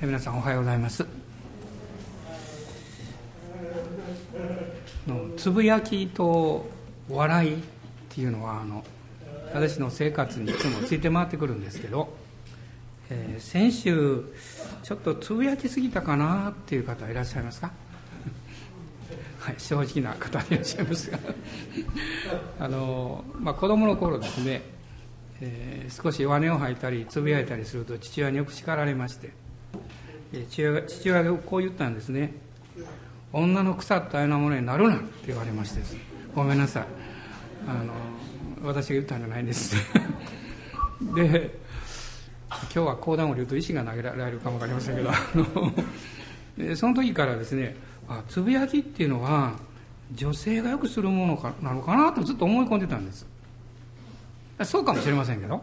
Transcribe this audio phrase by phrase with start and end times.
[0.00, 1.04] 皆さんおはようございます。
[5.06, 6.66] のつぶやきと
[7.10, 7.58] 笑いっ
[8.08, 8.82] ていうのはあの
[9.52, 12.14] 私の生活にいつもついて回ってくるんですけど、
[13.10, 14.24] えー、先週
[14.82, 17.70] ちょっとつぶやきすぎたかなっていう方いらっしゃいますか？
[19.38, 21.18] はい、正直な方でいらっしゃいますが。
[22.58, 24.62] あの、まあ、子供の頃ですね、
[25.42, 29.30] えー、少し弱音を吐いたりつぶやいたりすると父親によく叱られまして
[30.32, 32.32] 父親が父親がこう言ったんですね。
[33.32, 35.80] 女の腐ったようなものになるなって言われまして
[36.34, 36.84] ごめんなさい。
[37.68, 37.92] あの
[38.62, 39.76] 私が言ったんじゃないんです。
[41.14, 41.58] で
[42.50, 45.14] 今日は講談を言うと石が投げられるかも分かりませんけどあ
[46.58, 47.76] のその時からですね
[48.08, 49.54] あつぶやきっていうのは
[50.12, 53.26] 女性がよくするものかなのかなとずっと思い込んでたんです。
[54.64, 55.62] そうかもしれませんけど。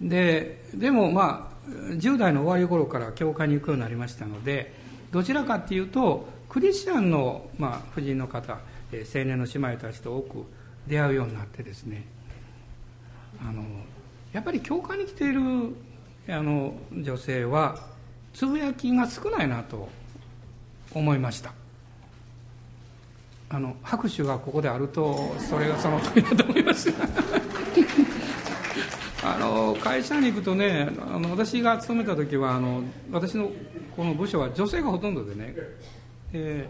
[0.00, 4.74] ででもまあ10代の終わり頃から教会に行くようになりましたので
[5.10, 8.58] どちらかっていうとクリスチャンの、まあ、婦人の方、
[8.92, 10.44] え青年の姉妹たちと多く
[10.86, 12.04] 出会うようになってですね
[13.40, 13.62] あの
[14.32, 15.40] やっぱり教会に来ている
[16.28, 17.78] あの女性は
[18.32, 19.88] つぶやきが少ないなと
[20.94, 21.52] 思いました。
[23.48, 26.90] あの拍手がここであるとそれがその通りだと思います。
[29.24, 33.52] あの会社に行くとねあの私が勤めた時はあの私の
[33.96, 35.54] この部署は女性がほとんどでね、
[36.32, 36.68] え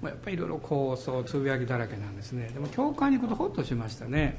[0.00, 2.48] ー、まあ、やっぱりいろいろこうそうつぶやきだらけなんですね。
[2.54, 4.38] でも教会に行くとほっとしましたね、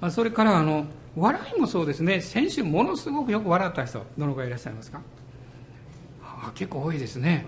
[0.00, 0.86] あ、それからあの
[1.16, 2.20] 笑いもそうですね。
[2.20, 5.00] 先週ものすごくよく笑った人どのくらいいらっしゃいますか？
[6.22, 7.46] あ結構多いですね。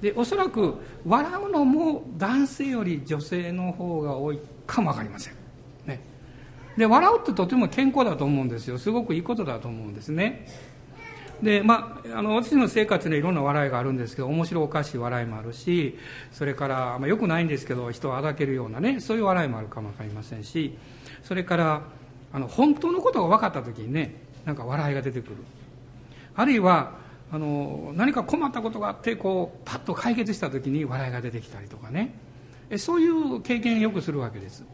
[0.00, 0.74] でおそらく
[1.06, 5.34] 笑うのも男性より女性の方が多いかも分かりません。
[5.86, 6.00] ね。
[6.78, 8.78] で笑うってとても健康だと思うんですよ。
[8.78, 10.46] すごくいいことだと思うんですね。
[11.42, 15.96] でまあ、あの私の生活にいろんな笑いがあるんですけど面白おかしい笑いもあるし
[16.32, 20.76] それから、まあ、よくないんですけど人をあだけるようなねそういう笑いもあるかも分かりませんし
[21.22, 21.82] それから
[22.32, 25.36] あの本当のことが分かった時にねなんか笑いが出てくる。
[26.34, 26.94] あるいは
[27.30, 32.14] あの何か困ったことがあってこうパッと解決した時に笑いが出てきたりとかね。
[32.78, 34.64] そういう経験をよくするわけです。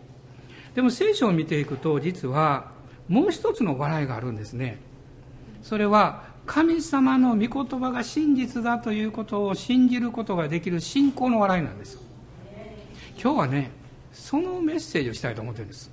[0.75, 2.73] でも聖書を見ていくと実は
[3.09, 4.79] もう一つの笑いがあるんですね。
[5.62, 11.99] それは神様の御言葉が真実だということを信じることができる信仰の笑いなんです
[13.19, 13.71] 今日はね
[14.13, 15.91] そのメッセージをしたいと思ってるんです。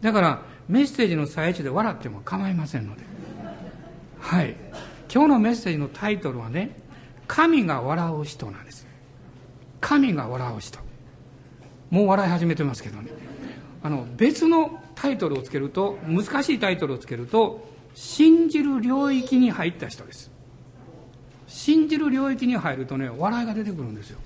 [0.00, 3.02] だからメッセージの最中で笑っても構いませんので。
[4.20, 4.56] はい。
[5.12, 6.76] 今日のメッセージのタイトルはね
[7.28, 8.86] 神が笑う人なんです。
[9.80, 10.80] 神が笑う人。
[11.90, 13.25] もう笑い始めてますけどね。
[13.86, 20.28] あの別のタイトルをつけると難しいタイトルをつけると信じる領域に入った人です。
[21.46, 24.18] 信じる領域に入るとね笑いが出てくるんですよ。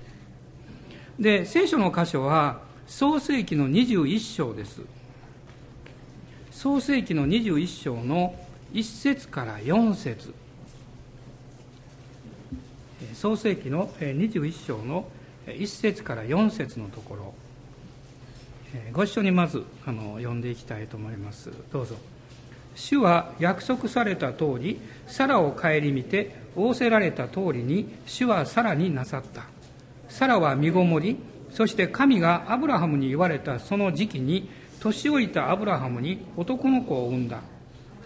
[1.19, 4.81] で聖書の箇所は創世紀の21章です。
[6.49, 8.33] 創世紀の21章の
[8.73, 10.33] 1節から4節。
[13.13, 15.05] 創世紀の21章の
[15.45, 17.33] 1節から4節のところ。
[18.93, 21.51] ご一緒にまずあの読んでいきたいと思います。
[21.71, 21.95] どうぞ。
[22.75, 29.43] 主は約束された通りサラを顧みて仰せられた通りに主はさらになさった。
[30.07, 31.17] サラは身ごもり
[31.51, 34.49] そして神がアブラハムに言われたその時期に
[34.79, 37.41] 年老いたアブラハムに男の子を産んだ。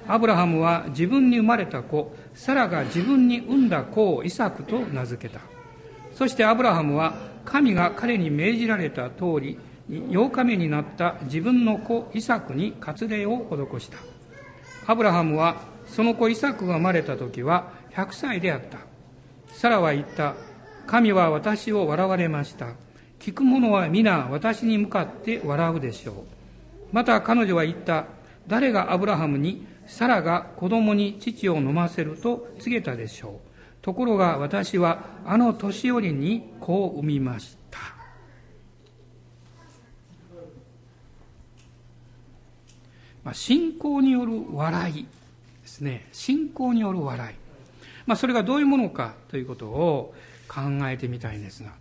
[0.07, 5.41] アブラハムは自分に生まれた子サラが自分に産んだ子をイサクと名付けた。
[6.13, 9.59] そしてアブラハムは神が彼に命じられた通り
[9.90, 13.97] 8日目になった自分の子イサクに割礼を施した。
[14.88, 18.79] アブラハムはその子イサクが生まれた時は100歳であった。
[19.53, 20.35] サラは言った。
[20.88, 22.74] 神は私を笑われました。
[23.19, 26.16] 聞く者は皆私に向かって笑うでしょう。
[26.91, 28.06] また彼女は言った。
[28.47, 33.56] 誰がアブラハムにサラが子供に父を飲ませると告げたでしょう。
[33.81, 37.64] ところが私はあの年寄りに子を産みました。
[43.25, 46.07] まあ、信仰による笑いですね。
[46.13, 47.36] 信仰による笑い、
[48.06, 50.13] まあ、それがどういうものかということを
[50.48, 51.72] 考えてみたいんですが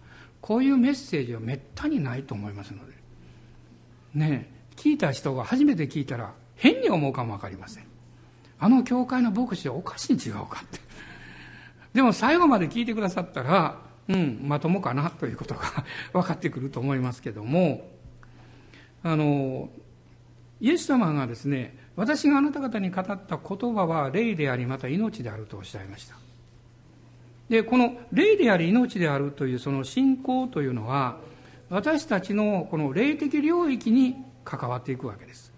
[0.41, 2.95] こういうメッセージはめったにないと思いますので。
[4.15, 7.85] ね聞いた人が初めて聞いたら変に思うかも分かりません。
[8.59, 10.81] あの教会の牧師はおかしいに違うかって。
[11.93, 15.63] でも最後まで聞いてくださったらうんまともかなということが
[16.13, 17.89] 分かってくると思いますけども
[19.03, 19.69] あの
[20.61, 26.17] イエス様がですね私があなた方に語った言葉は霊でありまた命であるとおっしゃいました。
[27.49, 31.19] でこの霊であり命であるというその信仰というのは
[31.69, 35.53] 私たちのこの霊的領域に関わっていくわけです。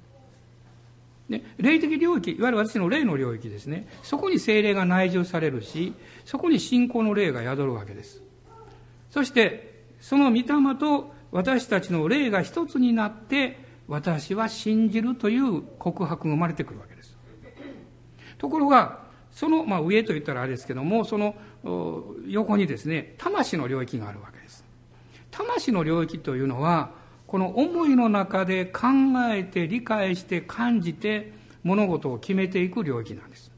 [1.29, 3.89] で霊的領域いわゆる私の霊の領域ですね。
[4.03, 5.93] そこに精霊が内住されるし
[6.25, 8.23] そこに信仰の霊が宿るわけです。
[9.11, 10.45] そしてその御霊
[10.79, 17.17] と私たちの霊が一つになって私は信じるという告白が生まれてくるわけです。
[18.39, 21.35] ところがその、まあ、上と言ったらあれですけどもその
[22.27, 24.65] 横にですね魂の領域があるわけです。
[25.31, 26.93] 魂の領域というのは
[27.27, 28.89] この思いの中で考
[29.33, 31.33] えて理解して感じて
[31.63, 33.53] 物事を決めていく領域なんです。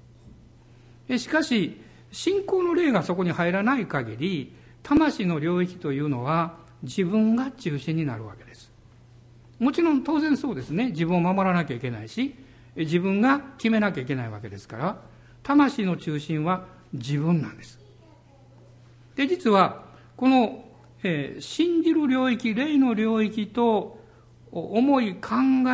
[1.16, 8.47] しかし信仰の霊がそこに入らない限り魂の領域というのは自分が中心になるわけです。
[9.58, 10.90] もちろん当然そうですね。
[10.90, 12.34] 自分を守らなきゃいけないし
[12.76, 15.00] 自分が決めなきゃいけないわけですから
[15.42, 17.78] 魂の中心は自分なんです。
[19.16, 19.84] で実は
[20.16, 20.64] この、
[21.02, 23.98] えー、信じる領域霊の領域と
[24.52, 25.30] 思い考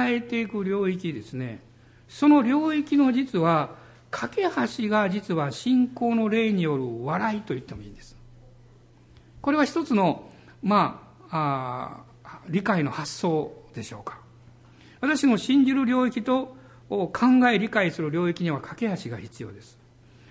[0.07, 1.63] えていく領域ですね。
[2.09, 3.77] その領域の実は
[4.11, 8.17] 架け橋が実は信仰の霊による笑いと言ってもいいんです。
[9.41, 10.31] これは一つの
[10.63, 14.19] まああ理解の発想でしょうか。
[15.01, 16.57] 私の信じる領域と
[16.89, 17.11] 考
[17.53, 19.79] え理解する領域には架け橋が必要です。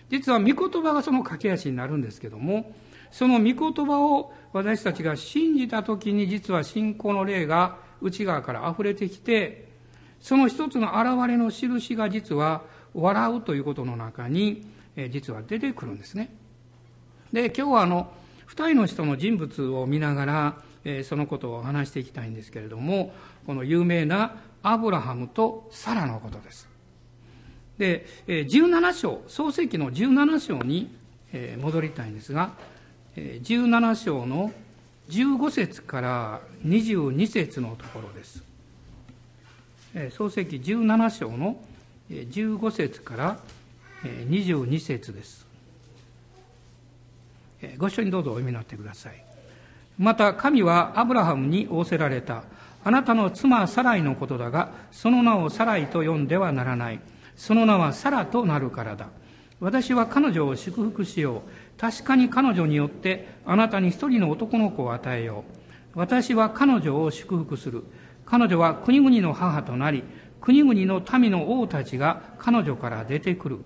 [0.09, 2.73] 実は御言葉がその架け橋になるんですけども
[3.11, 9.67] その御言葉を私たちが信じた時に実は信仰の霊が内側から溢れてきて
[10.19, 12.63] その一つの現れの印が実は
[12.93, 14.67] 笑うということの中に
[15.09, 16.35] 実は出てくるんですね。
[17.31, 18.11] で今日はあの
[18.45, 20.55] 二人の人の人物を見ながら
[21.03, 23.13] そのことを話していきたいんですけれども
[23.45, 26.67] この有名なアブラハムとサラのことです
[27.77, 30.89] で17章創世記の17章に
[31.59, 32.51] 戻りたいんですが
[33.15, 34.51] 17章の
[35.09, 38.43] 15節から22節のところです。
[40.11, 41.57] 創世記17章の
[42.09, 43.37] 15節から
[44.03, 45.45] 22節です。
[47.77, 49.23] ご一緒にどうぞお読みになってください。
[49.99, 52.43] また神はアブラハムに仰せられた。
[52.83, 56.99] あなたの妻サライのことだが、その名をサライと呼んではならない。
[57.35, 59.07] その名はサラとなるからだ。
[59.59, 61.79] 私は彼女を祝福しよう。
[61.79, 65.45] 確かに彼女によってあなたに一人の男の子を与えよ
[65.95, 65.99] う。
[65.99, 67.83] 私は彼女を祝福する。
[68.25, 70.03] 彼女は国々の母となり、
[70.41, 73.59] 国々の民の王たちが彼女から出てくる。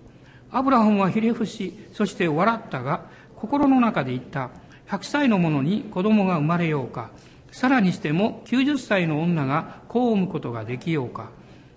[0.52, 4.50] アブラハムはひれ伏し、そして笑ったが、心の中で言った。
[4.88, 7.10] 100歳の者に子供が生まれようか。
[7.50, 11.30] さらにしても90歳の女が子を産むことができようか。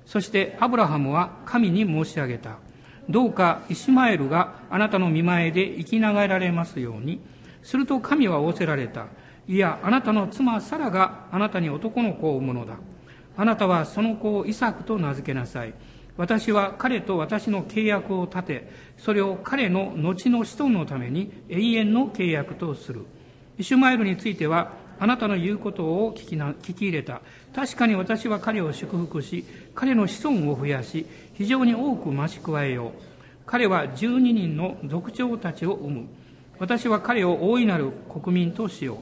[0.05, 2.57] そしてアブラハムは神に申し上げた。
[3.09, 7.19] どうかイシュマエルがあなたの見前で生きながられますように。
[7.63, 9.07] すると神は仰せられた。
[9.47, 12.77] いや、あなたの妻サラがあなたに男の子を産むのだ。
[13.37, 15.73] あなたはその子をイサクと名付けなさい。
[16.17, 23.05] 私は彼と私の契約を立て、それを彼の後の子孫のために永遠の契約とする。
[23.57, 27.21] イシュマエルについては、あなたの言うことを聞きな聞き入れた。
[27.55, 29.43] 確かに私は彼を祝福し、
[29.73, 32.91] 彼の子孫を増やし、非常に多く増し加えよう。
[33.47, 36.05] 彼は12人の族長たちを生む。
[36.59, 38.99] 私は彼を大いなる国民としよ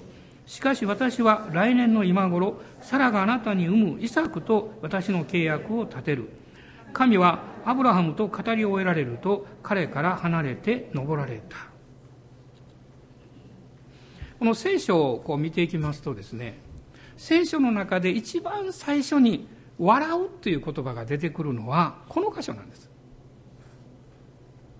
[0.47, 0.49] う。
[0.49, 6.29] しかし私は来年の今頃、サラがあなたに産むイサクと私の契約を立てる。
[6.93, 11.68] 神はアブラハムと語り終えられると彼から離れて登られた。
[14.39, 16.57] この聖書をこう見ていきますとですね、
[17.17, 22.89] 聖書の中で一番最初に笑うという言葉が出てくるのはこの箇所なんです。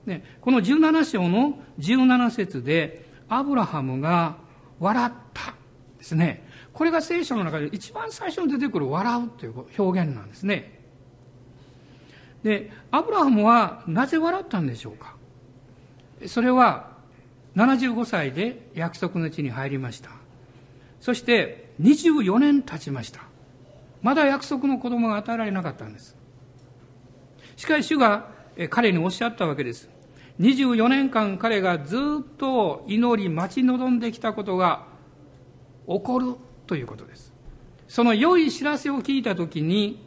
[0.06, 4.38] ね、この17章の17節でアブラハムが
[4.80, 5.54] 笑った
[5.98, 6.48] ですね。
[6.72, 10.80] これが聖書の中で一番最初に出てくる笑うという表現なんですね。
[12.44, 15.16] で、アブラハムはなぜ笑ったんでしょうか
[16.26, 16.89] それは
[17.60, 20.12] 75歳で約束の地に入りました。
[21.02, 23.24] そして24年経ちました。
[24.02, 26.16] まだ約束の子供が与えられなかったんです。
[27.58, 28.30] しかし主が
[28.70, 29.90] 彼におっしゃったわけです。
[30.40, 32.00] 24年間彼がずっ
[32.38, 34.86] と祈り待ち望んできたことが
[35.86, 36.36] 起こる
[36.66, 37.34] ということです。
[37.90, 40.06] その良い知らせを聞いたときに、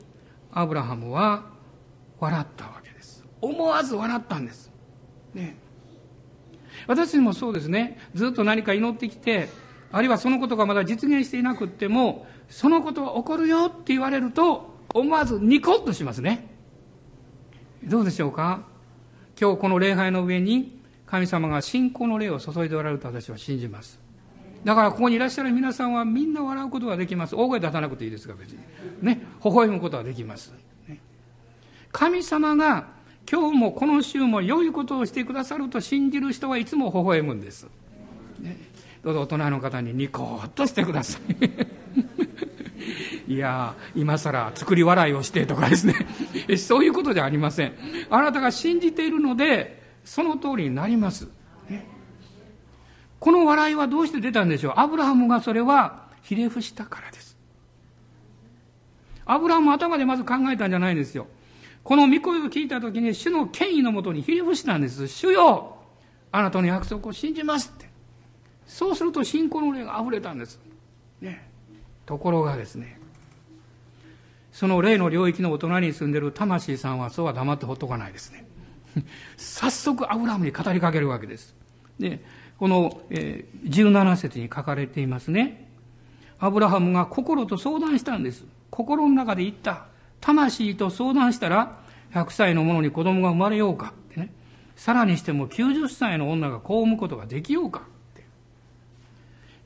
[0.53, 1.51] アブラハムは
[2.19, 3.27] 笑ったわけです。
[3.43, 4.71] 思わず笑ったんです。
[5.35, 5.62] ね。
[6.87, 7.99] 私もそうですね。
[8.15, 9.49] ずっと何か祈ってきて、
[9.91, 16.49] あるいはそのことがまだ実現していなくっても、そのことは起こるよって言われると、思わずニコッとしますね。
[17.85, 18.65] どうでしょうか？
[19.41, 23.99] 今日この礼拝の上に神様が信仰の霊を注いでおられると私は信じます。
[24.65, 27.35] だからここにいらっしゃる皆さんはみんな笑うことができます。
[27.35, 28.59] 大声出さなくていいですが別に。
[29.01, 29.21] ね。
[29.45, 30.55] 微笑むことができます。
[30.87, 31.01] ね、
[31.91, 32.87] 神様が
[33.31, 37.67] 今日もこの週も良いことをしてくださると信じる人はいつも微笑むんです。
[38.41, 38.57] ね、
[39.03, 41.51] どうぞ大人の方にニコッとしてください。
[43.33, 45.95] いや今更作り笑いをしてとかですね。
[46.59, 47.73] そういうことじゃありません。
[48.11, 51.29] あなたが信じているので、その通りになります。
[53.21, 54.73] この笑いはどうして出たんでしょう？
[54.77, 57.39] アブラハムがそれはひれ伏したからです。
[59.25, 61.29] アブラハム頭でまず考えたんじゃないんですよ。
[61.85, 65.09] この御声を聞いたときに主の権威のもとにひれ伏したんです。
[65.09, 65.77] 主よ
[66.31, 67.91] あなたの約束を信じますって。
[68.67, 70.61] そうすると信仰の霊が溢れたんです。
[71.21, 71.49] ね。
[72.07, 72.99] ところがですね、
[74.53, 78.47] その霊の領域のお隣に住んでる魂さんはそうは黙ってほっとかないですね。
[79.37, 81.55] 早速アブラハムに語りかけるわけです。
[81.99, 82.23] で、
[82.59, 85.69] この、えー、17節に書かれていますね。
[86.39, 88.45] アブラハムが心と相談したんです。
[88.71, 89.87] 心の中で言った。
[90.23, 91.79] 魂と相談したら、
[92.15, 94.33] 100歳の者に子供が生まれようかってね。
[94.77, 97.83] さらにしても90歳の女が子を産むことができようかっ
[98.15, 98.25] て。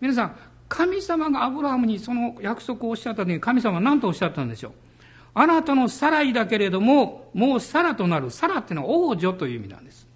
[0.01, 0.37] 皆さん、
[0.69, 4.73] 神様がアブラハムにその約束をおっしゃった時に神様は何とおっしゃったんでしょう？
[5.35, 8.31] あなたのサライだけれども、もうサラとなる。
[8.31, 10.09] サラっていうのは王女という意味なんです。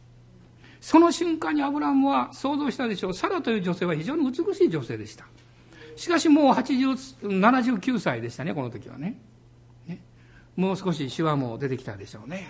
[0.80, 3.14] その瞬間にアブラハムは想像したでしょう。
[3.14, 5.26] サラという女性は非常に美しい女性でした。
[5.96, 8.96] しかしもう80、79歳でしたね、この時は。
[8.96, 9.20] ね
[10.60, 12.48] もう少しシワも出てきたでしょうね。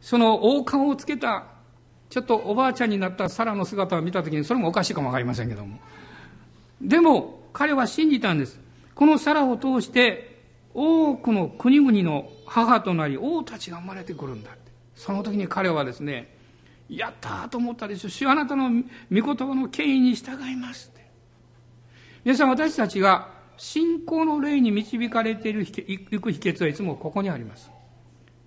[0.00, 1.46] その王冠をつけた、
[2.10, 5.78] ちょっとおばあちゃんになったサラの姿を見た時に、それもおかしいかもわかりませんけども。
[6.80, 8.60] でも、彼は信じたんです。
[8.94, 10.36] このサラを通して、
[10.78, 16.36] 多くの国々の母となり王たちが生まれてくるんだってその時に彼はですね
[16.90, 21.08] やったと思ったでしょ主あなたの御言葉の権威に従いますって
[22.24, 27.70] 皆さん私たちが信仰の霊に導かれているいく秘訣はいつもここにあります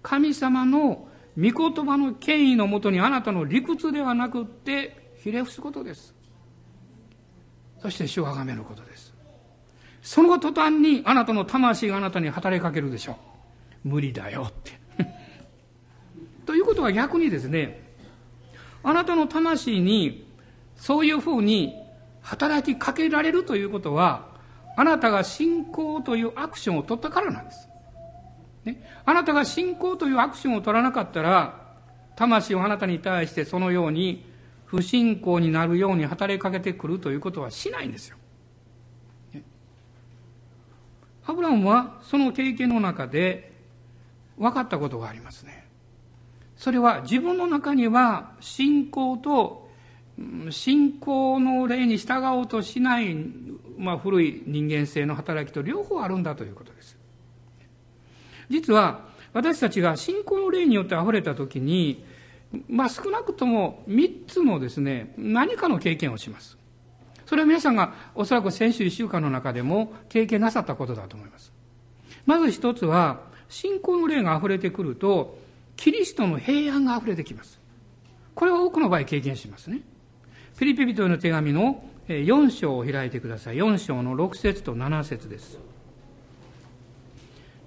[0.02, 6.14] 神様の御言葉の権威のもとにあなたの理屈ではなくってひれ伏すことです
[7.82, 9.10] そして主を崇めることです
[10.02, 13.18] その途端にあなたの魂があなたに働きかけるでしょ
[13.86, 13.90] う。
[13.90, 14.80] 無理だよって。
[16.46, 17.82] ということは逆にですね、
[18.84, 20.26] あなたの魂に
[20.76, 21.76] そういうふうに
[22.22, 24.29] 働きかけられるということは、
[24.80, 27.68] あなたが信仰というアクションを取ったからなんです。
[28.64, 31.74] ね、あなたが信仰というアクションを取らなかったら、
[32.16, 34.24] 魂をあなたに対してそのように
[34.64, 38.16] 不信仰になるように働きかけてくるということはしないんですよ。
[41.26, 43.52] アブラムはその経験の中で
[44.38, 45.68] 分かったことがありますね。
[46.56, 49.69] それは自分の中には信仰と
[50.52, 53.16] 信仰の例に従おうとしない、
[53.78, 56.98] まあ、古い人間性の働きと両方あるんだということです。
[58.50, 62.04] 実は私たちが信仰の霊によって溢れた時に、
[62.68, 66.58] まあ、少なくとも3つのですね何かの経験をします。
[67.26, 71.54] それは皆さんがおそらく先週1週間の中でも経験なさったことだと思います。
[72.26, 75.38] まず一つは、信仰の霊が溢れてくると、
[75.76, 77.60] キリストの平安が溢れてきます。
[78.36, 79.82] これは多くの場合経験しますね。
[80.60, 83.56] フィリピ人への手紙の4章を開いてください。
[83.56, 85.58] 4章の6節と7節です。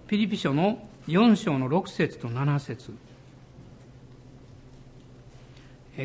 [0.09, 2.93] ピリピ書の4章の6節と7節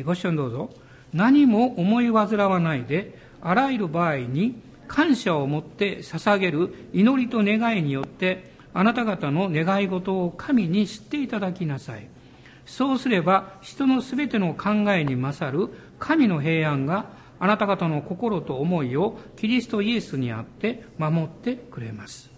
[0.02, 0.70] ご視聴どうぞ。
[1.12, 12.08] 何も思い煩わないで、あらゆる場合に感謝を持って捧げる祈りと願いによってあなた方の願い事を神に知っていただきなさい。
[12.64, 17.06] そうすれば人のすべての考えに勝る神の平安が
[17.40, 22.30] あなた方の心と思いをキリストイエスにあって守ってくれます。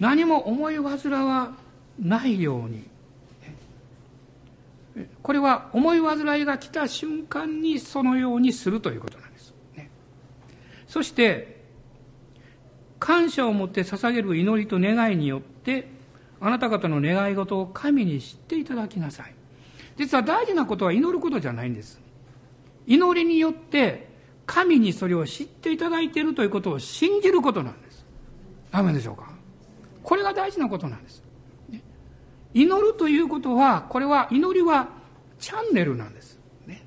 [0.00, 1.54] 何も思い煩わ
[2.00, 2.84] ないように。
[5.22, 9.54] これは思い煩いが来た瞬間にそのようにするということなんです。
[10.88, 11.62] そして、
[12.98, 15.88] 感謝を持って捧げる祈りと願いによって、
[16.40, 19.34] あなた方の願い事を神に知っていただきなさい。
[19.96, 22.00] 実は大事なことは祈ることじゃないんです。
[22.86, 24.08] 祈りによって、
[24.46, 28.04] 神にそれを知っていただいているということを信じることなんです。
[28.70, 29.30] ダメでしょうか？
[30.02, 31.22] これが大事なことなんです。
[32.54, 34.88] 祈るということは、これは、祈りは
[35.38, 36.38] チャンネルなんです。
[36.66, 36.84] ね、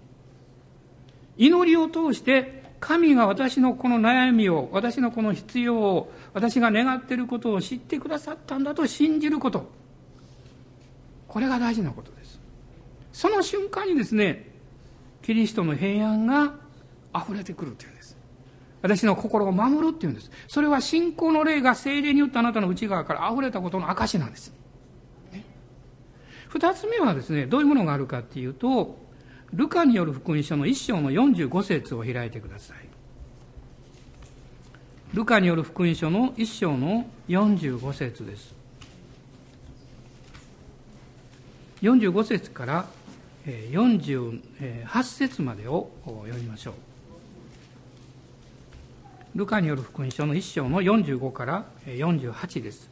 [1.38, 9.72] 祈りを通して神が私のこの悩みを、私のこの必要を、私が願っていることを知ってくださったんだと信じること。
[11.28, 12.40] これが大事なことです
[13.12, 14.55] その瞬間にですね
[15.26, 16.54] キリストの平安が
[17.16, 18.16] 溢れてくるというんです。
[18.84, 20.30] 私の心を守るっていうんです。
[20.48, 24.54] それは信仰の霊が精霊によってあなたの内側から溢れたことの証なんです、
[25.34, 25.44] ね、
[26.50, 29.00] 二つ目はですねどういうものがあるかっていうと
[29.52, 32.78] ルカによる福音書の一章の45節を開いてください。
[35.16, 38.54] ルカによる福音書の一章の45節です。
[41.82, 42.86] 45節から
[43.46, 46.74] 48節までを読みましょう。
[49.36, 52.90] ルカによる福音書の一章の45から48です。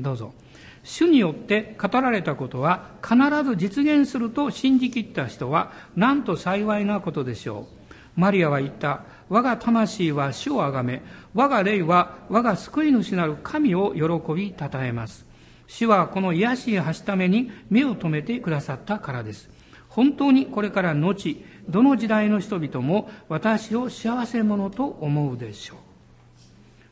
[0.00, 0.34] どうぞ。
[0.82, 7.68] 主によって語られたことは必ず実現すると信じきった人はなんと幸いなことでしょ
[8.16, 8.20] う。
[8.20, 9.02] マリアは言った。
[9.28, 11.02] 我が魂は主をあがめ
[11.34, 15.27] 我が霊は我が救い主なる神を喜びたたえます。
[15.68, 19.48] 主はこの癒しを発すために目を留めてくださったからです。
[19.88, 25.78] 本当にこれから後どの時代の人々も私を幸せ者と思うでしょう。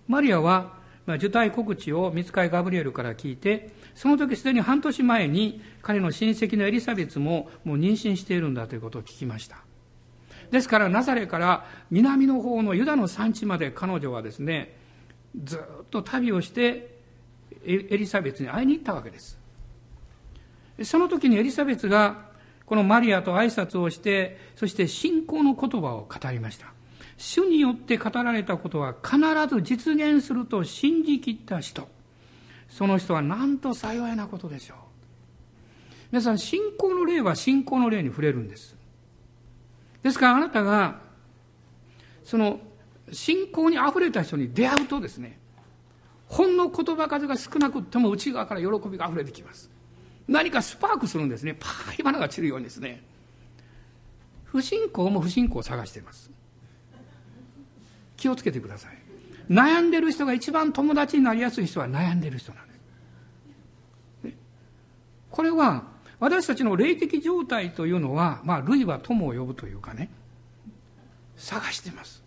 [0.07, 9.59] マリアは受胎告知を見つかいガブリエルから聞いてその時すでに半年前に彼の親戚のエリザベツももう妊娠しているんだということを聞きました。
[10.51, 14.77] ですからナザレから南の方のユダの産地まで彼女はですね
[15.45, 16.96] ずっと旅をして
[17.67, 19.39] エリザベツに会いに行ったわけです
[20.83, 22.27] その時にエリザベツが
[22.67, 26.73] このマリアと挨拶をしてそして信仰の言葉を語りました
[27.17, 29.19] 主によって語られたことは必
[29.49, 31.89] ず実現すると信じきった人
[32.69, 34.79] その人はなんと幸いなことでしょう。
[36.13, 38.77] 皆さん、信仰の霊は信仰の霊に触れるんです。
[40.03, 41.01] ですからあなたが、
[42.25, 42.61] その、
[43.13, 45.39] 信仰に溢れた人に出会うとですね、
[46.29, 49.71] ほんの言葉数が少なくっても内側から喜びが溢れてきます。
[50.29, 51.55] 何かスパークするんですね。
[51.59, 53.03] パー火花が散るようにですね。
[54.45, 56.31] 不信仰も不信仰を探しています。
[58.17, 58.99] 気をつけてください。
[59.49, 62.77] 悩んでる人が一番友達になりやすい人は悩んでる人なんです。
[65.31, 65.85] これは
[66.19, 70.09] 私たちの霊的状態というのは、まあ、類は友を呼ぶというかね、
[71.37, 72.26] 探してます。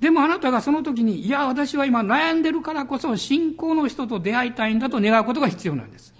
[0.00, 6.14] でもあなたがその時に、いや、私は今悩んでるからこそ信仰の人と出会いたいんだと願うことが必要なんです。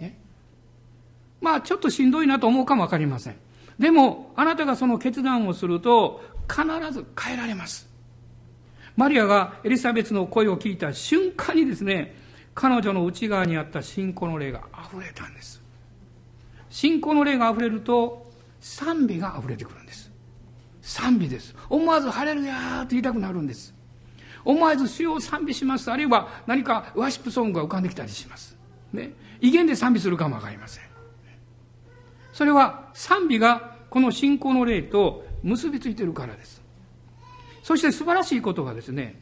[0.00, 0.18] ね、
[1.40, 3.36] まあ、ちょっとしんどいなと思うかもわかりません。
[3.78, 7.88] でも、あなたがその決断をすると、必ず変えられます。
[8.96, 12.16] マリアがエリザベスの声を聞いた瞬間にですね、
[12.54, 15.62] 彼女の内側にあった信仰の霊が溢れたんです。
[16.70, 18.26] 信仰の霊が溢れると、
[18.60, 20.05] 賛美が溢れてくるんです。
[20.86, 21.52] 賛美です。
[21.68, 23.74] 思わずハレルヤーと言いたくなるんです。
[24.44, 25.90] 思わず主を賛美します。
[25.90, 28.56] あるいは何かワシップソングが浮かんできたりします。
[28.92, 29.12] ね。
[29.40, 30.84] 威厳で賛美するかもわかりません。
[32.32, 36.62] それは賛美がこの信仰の霊と結びついてるからです。
[37.64, 39.20] そして素晴らしいことがですね、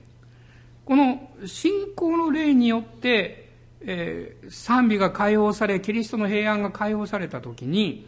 [0.85, 3.49] この信仰の霊によって、
[3.81, 8.07] えー、賛美が解放され、キリストの平安が解放されたときに、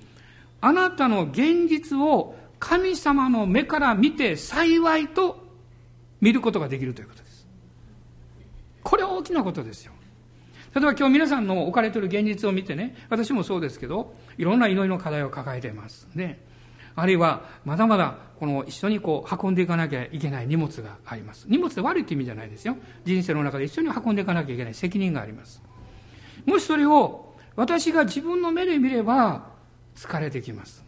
[0.61, 5.45] あなたの現実を神様の目から見て幸いと
[6.21, 7.47] 見ることができるということです。
[8.83, 9.92] これは大きなことですよ。
[10.75, 16.09] 例えば今日皆さんの置かれている現実を見てね、私もそうですけど、いろんな祈りの課題を抱えています。
[16.14, 16.47] ね。
[16.97, 25.62] あるいはまだまだこの一緒にこう運んでいかなきゃいけない荷物があります荷物って悪いって意味じゃないですよ人生の中で一緒に運んでいかなきゃいけない責任があります
[26.47, 29.51] もしそれを私が自分の目で見れば
[29.95, 30.86] 疲れてきます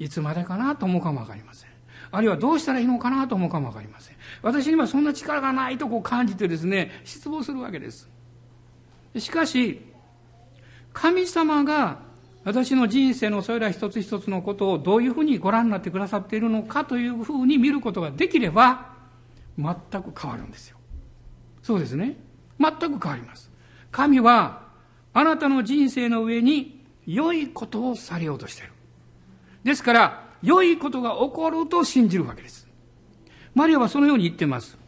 [0.00, 1.70] いつまでかなと思うかもわかりません
[2.10, 8.08] あるいはどうしたらいいのかなと思うかもわかりません私にはそんな力がないとこう感じてですね失望するわけです
[9.16, 9.80] しかし
[10.92, 12.10] 神様が
[12.42, 18.94] 私の人生のそれら一つ一つのことをどういうふうにご覧になってくださっているのかというふうに見ることができれば、
[19.58, 20.78] 全く変わるんですよ。
[21.62, 22.16] そうですね。
[22.58, 23.50] 全く変わります。
[23.90, 24.62] 神は、
[25.12, 28.72] あなたの人生の上に良いことをされようとしている。
[29.64, 32.66] ですから、良いことが起こると信じるわけです。
[33.54, 34.78] マリアはそのように言ってます。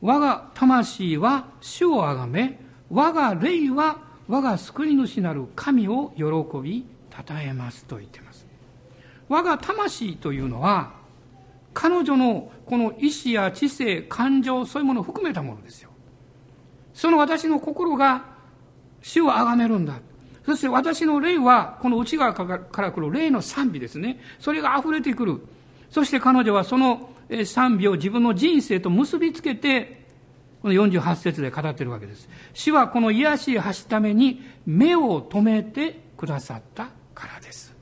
[0.00, 2.58] 我が魂は主をあがめ、
[2.90, 6.22] 我が霊は我が救い主なる神を喜
[6.62, 8.46] び称えますと言ってます
[9.28, 10.92] 我が魂というのは
[11.72, 15.90] 彼女のこの意志や知性感情そういうものを含めたものですよ
[16.94, 18.24] その私の心が
[19.02, 20.00] 主を崇めるんだ
[20.44, 25.40] そして私の霊はこの内側から来る霊の賛美ですねそれが溢れてくる
[25.90, 27.10] そして彼女はその
[27.44, 30.00] 賛美を自分の人生と結びつけて
[30.62, 32.28] この48節で語っているわけです。
[32.52, 37.74] 主はこの癒しを発ために目を留めてくださったからです。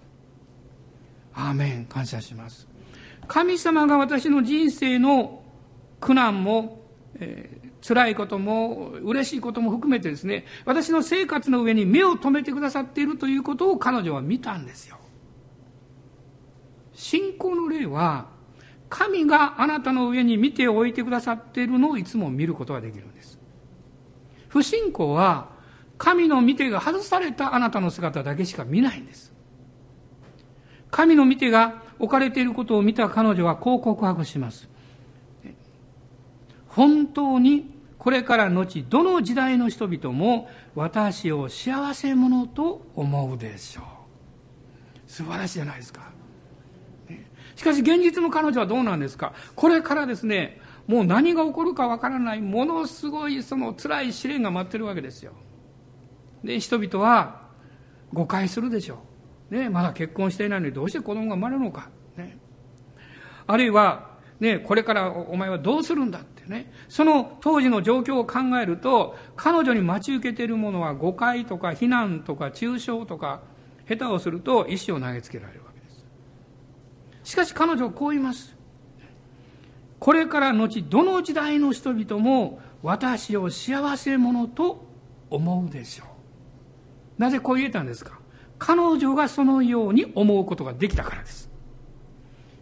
[1.35, 1.87] アーメン。
[1.87, 2.69] 感謝します。
[3.27, 5.43] 神様が私の人生の
[6.01, 6.83] 苦難も、
[7.19, 14.99] えー、辛いことも嬉しいことも含めてですね、私の生活の上に目を留めてくださっているということを彼女は見たんですよ。
[16.95, 18.27] 信仰の霊は、
[18.89, 23.39] 神があなたの上に見ておいてくださっているのをいつも見ることができるんです。
[24.49, 25.51] 不信仰は、
[25.99, 29.33] 神の見てが外されたあなたの姿だけしか見ないんです。
[30.91, 34.69] 神の見てが置かれていることを見た彼女はこう告白します。
[36.79, 43.85] 本当にこれから後どの時代の人々も私を幸せ者と思うでしょう。
[45.11, 46.13] 素晴らしいじゃないですか。
[47.57, 55.33] しかし現実の彼女はどうなんですかこれからですね、もう何が起こるかわからない、ものすごいその辛い試練が待ってるわけですよ。
[56.45, 57.49] で、人々は
[58.13, 59.01] 誤解するでしょ
[59.51, 59.55] う。
[59.57, 61.91] ね、まだ結婚していないのにどうして子供が生まれるのか。
[62.17, 62.39] ね。
[63.49, 66.73] あるいは、ね、これからお前はどうするんだね。
[66.89, 73.41] その当時の状況を考えると、彼女に待ち受けているものは誤解とか非難とか抽象とか、
[73.89, 77.31] 下手をすると意思を投げつけられるわけです。
[77.33, 78.57] しかし彼女はこう言います。
[79.99, 84.87] これから後、どの時代の人々も私を幸せ者と
[85.31, 86.09] 思うでしょう。
[87.21, 88.21] なぜこう言えたんですか？
[88.61, 91.51] 彼女がそのように思うことができたからです。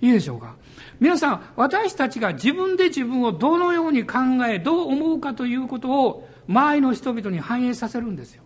[0.00, 0.56] いいでしょうか？
[0.98, 8.42] 皆さん、私たちが自分で自分をどのように考え、どう思うかということを周りの人々に反映させるんですよ。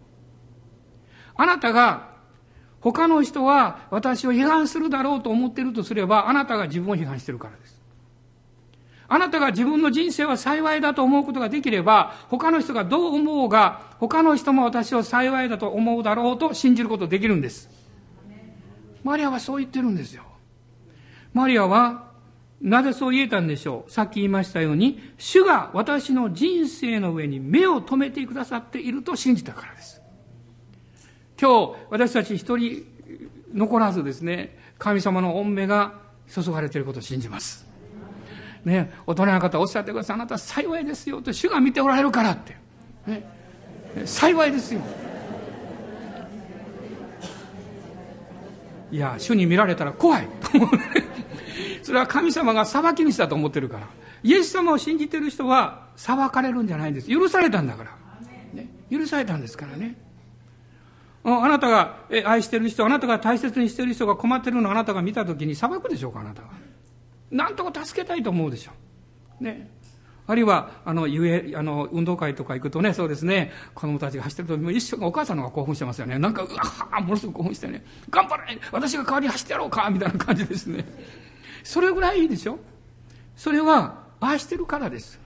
[1.36, 2.10] あなたが
[2.80, 7.80] 他の人は私を批判するだろうと思っているとすれば、あなたが自分を批判してるからです。
[9.12, 17.68] あなたが自分の人生は幸いだと思うことができれば、他の人がどう思うが、他の人も私を幸いだと思うだろうと信じることができるんです。
[19.02, 20.22] マリアはそう言ってるんですよ。
[21.34, 22.09] マリアは、
[22.60, 23.90] なぜそう言えたんでしょう？
[23.90, 30.02] さっき言いましたように、主が私の人生の上に目を留めてくださっていると信じたからです。
[31.40, 32.84] 今日、私たち一人
[33.54, 35.94] 残らずですね、神様の御目が
[36.28, 37.66] 注がれていることを信じます。
[38.66, 40.16] ね、大人の方おっしゃってください。
[40.16, 42.56] あなた幸いですよと、主が見ておられるからって。
[43.06, 43.24] ね、
[44.04, 44.82] 幸いですよ。
[48.92, 50.28] いや、主に見られたら怖い。
[51.82, 53.86] それは神様が裁き主だと思ってるから。
[54.22, 57.08] イエス様を信じてる人は裁かれるんじゃないんです。
[57.08, 57.90] 許されたんだから。
[58.52, 59.96] ね、許されたんですからね。
[61.24, 66.48] あなたが愛してる人、あなたが大切にしてる人が困ってるのをあなたが見たときに裁くでしょうか、あなたは。
[67.30, 68.72] なんとか助けたいと思うでしょ
[69.40, 69.44] う。
[69.44, 69.70] ね。
[70.26, 76.18] あるいは、あの、ゆえ、あの、運動会とか行くとね、そうですね、子供たちが走ってると、一緒にお母さんの方が興奮してますよね。
[76.18, 76.48] なんか、う
[76.92, 80.84] わものすごく興奮してね、頑張れ私が代わりに走ってやろうかみたいな感じですね。
[81.62, 82.58] それぐらいいいでしょ？
[83.36, 85.18] それは、愛してるからです。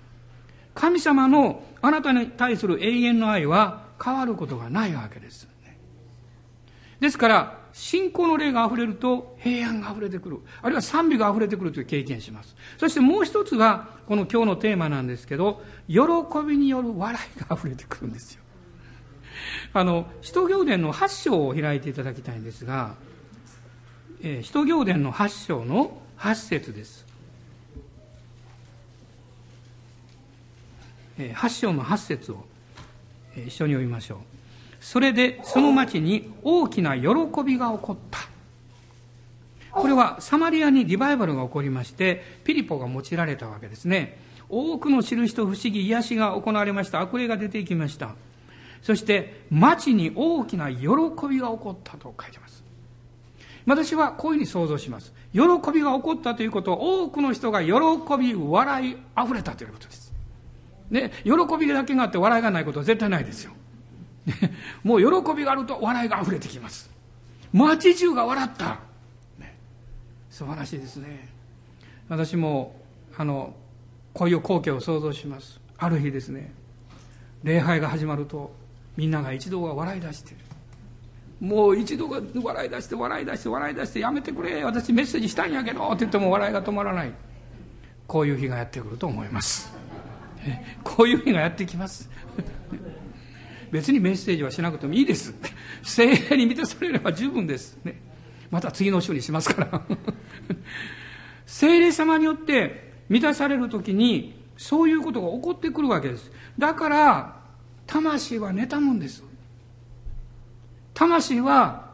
[0.74, 5.48] 神様のあなたに対する永遠の愛は変わることがないわけです。
[7.00, 10.38] ですから、信仰の霊が溢れると平安が溢れてくる。
[10.62, 12.54] あるいは賛美が溢れてくるという経験します。
[12.78, 15.98] そしてもう一つが、この今日のテーマなんですけど、喜
[16.46, 18.42] びによる笑いが溢れてくるんですよ。
[19.72, 22.94] あの、使徒行伝の8章を開いていただきたいんですが、
[24.22, 27.04] えー、使徒行伝の8章の8節です。
[31.18, 32.44] 8章の8節を、
[33.36, 34.18] 一緒に読みましょう。
[34.80, 37.06] それでその町に大きな喜
[37.44, 38.20] びが起こった。
[39.70, 44.18] これはサマリアにリバイバルが起こりまして、ピリポが用いられたわけですね。
[44.48, 47.00] 多くの印と不思議、癒しが行われました。
[47.00, 48.14] 悪霊が出ていきました。
[48.82, 50.86] そして、町に大きな喜
[51.28, 52.62] びが起こったと書いてます。
[53.66, 55.12] 私はこういうふうに想像します。
[55.34, 55.40] 喜
[55.72, 57.72] びが起こったということは、多くの人が喜
[58.18, 60.12] び、笑い、溢れたということです。
[60.90, 63.52] ね、喜びだけがあって笑いがないことは絶対ないですよ。
[64.26, 64.34] ね
[64.84, 66.88] もう喜びがあると笑いが溢れてきます。
[67.52, 68.80] 街中が笑った。
[69.38, 69.56] ね、
[70.30, 71.28] 素晴らしいですね。
[72.08, 72.76] 私も、
[73.16, 73.54] あの、
[74.12, 75.60] こういう光景を想像します。
[75.78, 76.52] ある日ですね、
[77.42, 78.54] 礼拝が始まると、
[78.96, 80.43] みんなが一度が笑い出している。
[81.44, 87.12] もう一度が笑い出して笑い出して笑い出してやめてくれ私メッセージしたんやけどって言っても笑いが止まらない
[88.06, 89.72] こういう日がやってくると思います
[90.82, 92.10] こういう日がやってきます
[93.74, 95.34] 別にメッセージはしなくてもいいです。
[95.82, 97.76] 精霊に満たされれば十分です。
[97.82, 98.00] ね。
[98.48, 99.82] また次の週にしますから。
[101.44, 106.30] 精霊様によって満たされるときに、そういうことが起こってくるわけです。
[106.56, 107.40] だから、
[107.88, 109.24] 魂は妬むんです。
[110.94, 111.84] 魂は、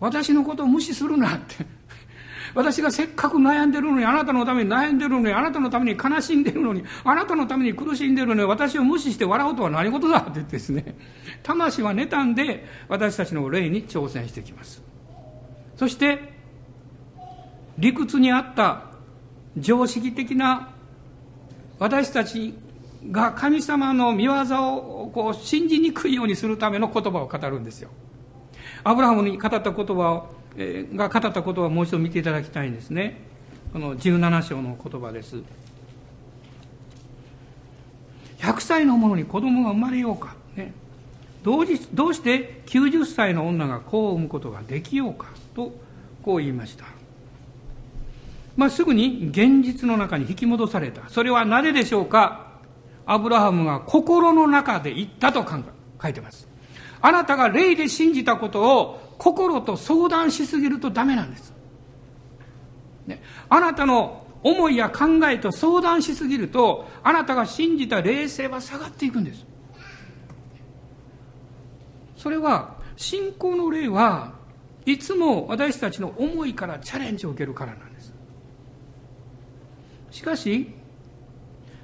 [0.00, 1.66] 私のことを無視するなって。
[2.54, 10.96] 私がせっかく悩んでるのに、あなたのために悩んでるのに、あなたのために悲しんでるのに、あなたのために苦しんでるのに、私を無視して笑うとは何事だって言ってですね、
[11.42, 14.82] 魂は妬んで、私たちの霊に挑戦してきます。
[15.76, 16.34] そして、
[17.78, 18.82] 理屈にあった
[19.56, 20.74] 常識的な
[21.78, 22.54] 私たち
[23.10, 27.90] が神様の見業をこう信じにくいようにするための言葉を語るんですよ。
[28.84, 33.22] アブラハムに語った言葉を、えー、が語った言葉をもう一度見ていただきたいんですね。
[33.72, 35.42] この17章の言葉です。
[38.38, 40.36] 100歳の者に子供が生まれようか。
[40.54, 40.74] ね、
[41.42, 45.28] どうどうして90歳の女が子を産むことができようか。
[45.54, 45.72] と
[46.22, 46.84] こう言いました。
[48.56, 51.08] まあ、すぐに現実の中に引き戻された。
[51.08, 52.52] それはなぜでしょうか
[53.06, 55.44] アブラハムが心の中で言ったと
[56.00, 56.53] 書いてます。
[57.04, 61.52] あなたが霊で信じたことを心と相談しすぎるとダメなんです。
[63.06, 69.44] ね、あなたの思いや考えと相談しすぎると、あなたが信じた霊性は下がっていくんです。
[72.16, 74.32] それは、信仰の霊は
[74.86, 78.14] いつも私たちの思いからチャレンジを受けるからなんです。
[80.10, 80.72] しかし、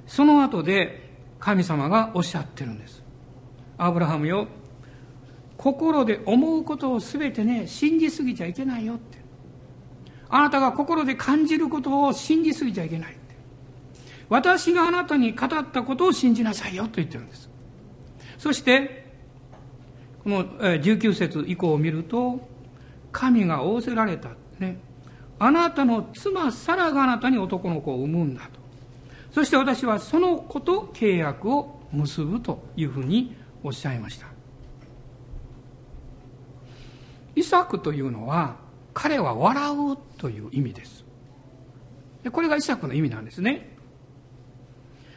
[0.07, 3.03] その後で神様がおっしゃってるんです。
[3.77, 4.47] アブラハムよ、
[5.61, 9.19] 心で思うことを全てね、信じすぎちゃいけないよって。
[10.27, 13.35] あなたが心で感じることを信じすぎちゃいけないって。
[14.27, 17.47] 私があなたに語ったことを信じなさいよと言ってるんです。
[18.39, 19.05] そして、
[20.23, 22.49] この19節以降を見ると、
[23.11, 24.29] 神が仰せられた。
[24.57, 24.79] ね。
[25.37, 28.59] あなたの妻サラがあなたに男の子を産むんだと。
[29.31, 34.30] そして私はその子と契約を結ぶというふうにおっしゃいました。
[37.35, 38.57] イサクというのは、
[38.93, 41.05] 彼は笑うという意味です。
[42.23, 43.77] でこれがイサクの意味なんですね。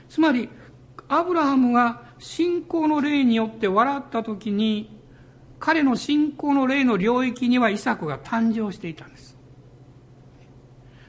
[0.08, 0.48] つまり、
[1.08, 5.00] アブラハムが信仰の霊によって笑った時に、
[5.58, 9.36] 彼の信仰の霊の領域にはイサクが誕生していたんです。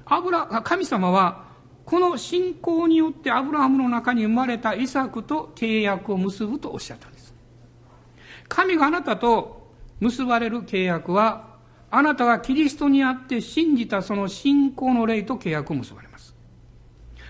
[0.05, 1.45] アブラ、神様は、
[1.85, 7.33] この信仰によってアブラハムの中に生まれたイサクと契約を結ぶとおっしゃったんです。
[8.47, 9.64] 神があなたと
[9.99, 11.55] 結ばれる契約は、
[11.91, 16.35] あなたがキリストにあって信じたその信仰の霊と契約を結ばれます。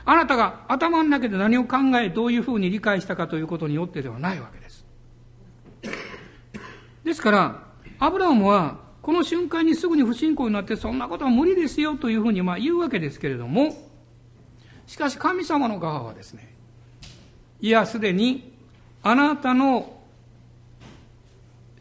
[0.06, 4.86] あなたが頭の中で何を考え、どういうふうに理解したかということによってではないわけです。
[7.04, 7.64] ですから、
[8.00, 13.76] アブラハムはこの瞬間にすぐに不信仰になってそんなことは無理ですよというふうにまあ言うわけですけれども、
[14.88, 16.56] しかし神様の側はですね、
[17.62, 18.54] いやすでに
[19.04, 19.95] あなたの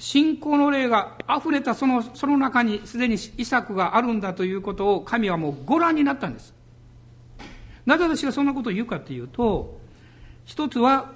[0.04, 6.52] 信仰の霊が溢れたそのその中にすでに遺作があるんだということを神はもうご覧になったんです。
[7.86, 9.80] なぜ私がそんなことを言うかというと、
[10.44, 11.10] 一つは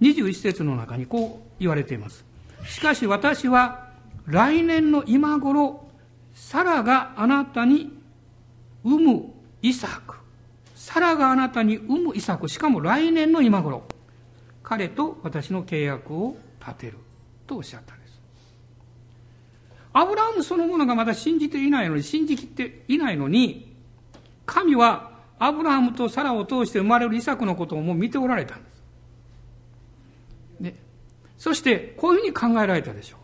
[0.00, 2.24] 21節の中にこう言われています。
[2.66, 3.90] しかし私は
[4.26, 5.86] 来年の今頃、
[6.34, 7.96] サラがあなたに
[8.82, 10.16] 産むイサク。
[10.74, 12.48] サラがあなたに産むイサク。
[12.48, 13.84] しかも来年の今頃、
[14.64, 17.03] 彼と私の契約を立てる。
[17.46, 18.20] とおっしゃったんです。
[19.92, 23.74] アブラハムそのものがまだ信じていないのに、信じきっていないのに、
[24.44, 28.82] 神はアブラハムとサラを通して生まれるイサクのことをもう見ておられたんです。
[30.60, 30.74] で、
[31.38, 33.20] そしてこういうふうに考えられたでしょう。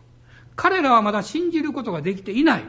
[0.55, 2.63] 彼らはまだ信じることができていない。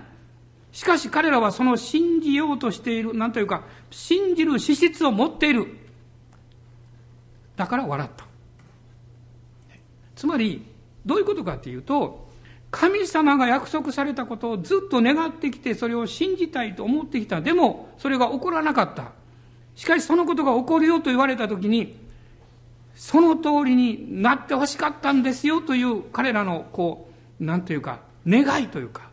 [0.72, 5.66] しかし彼らはその信じようとしている、なんというか、信じる資質を持っている。
[7.56, 8.24] だから笑った。
[10.16, 10.71] つまり、
[11.04, 12.28] どういうことかっていうと、
[12.70, 17.40] 神様が約束されたことをずっと願ってきて、それを信じたいと思ってきた。
[17.40, 19.12] でも、それが起こらなかった。
[19.74, 21.96] しかし、そのことが起こるよと言われたときに、
[22.94, 27.10] その通りになってほしかったんですよという彼らの、こ
[27.40, 29.10] う、なんというか、願いというか、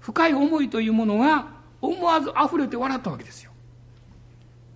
[0.00, 1.48] 深い思いというものが
[1.80, 3.50] 思わず溢れて笑ったわけですよ。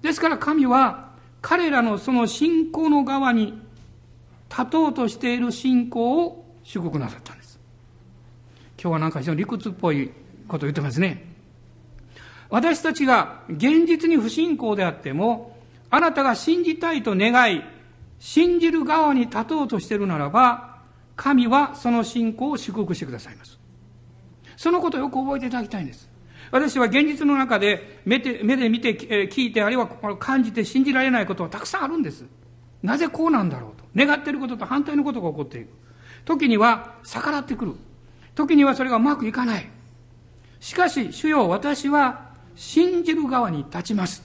[0.01, 1.11] ですから神は
[1.43, 3.61] 彼らのその信仰の側に
[4.51, 7.61] 立とうとしている信仰を祝福なさったんです。
[8.81, 10.11] 今日はなんか非常に理屈っぽい
[10.47, 11.27] ことを言ってますね。
[12.51, 15.57] 私たちが現実に不信仰であっても、
[15.91, 17.63] あなたが信じたいと願い、
[18.19, 20.79] 信じる側に立とうとしているならば、
[21.17, 23.59] 神はその信仰を祝福してくださいます。
[24.57, 26.09] そのことをよく覚えていただきたいんです。
[26.51, 32.25] 私は現実の中で目で目で見て、聞いて、あるいは感じて信じられないことはたくさんあるんです。
[32.83, 33.85] なぜこうなんだろうと。
[33.99, 35.69] 願ってることと反対のことが起こっていく。
[36.25, 37.75] 時には逆らってくる。
[38.35, 39.69] 時にはそれがうまくいかない。
[40.61, 44.23] しかし、主よ、私は信じる側に立ちます。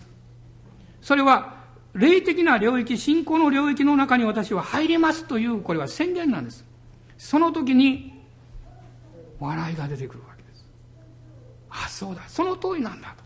[1.01, 1.62] それは、
[1.93, 6.65] 霊的な領域、信仰の領域の中に私は入りますという、これは宣言なんです。
[7.17, 8.13] その時に、
[9.39, 10.65] 笑いが出てくるわけです。
[11.69, 13.23] あ、そうだ、その通りなんだと。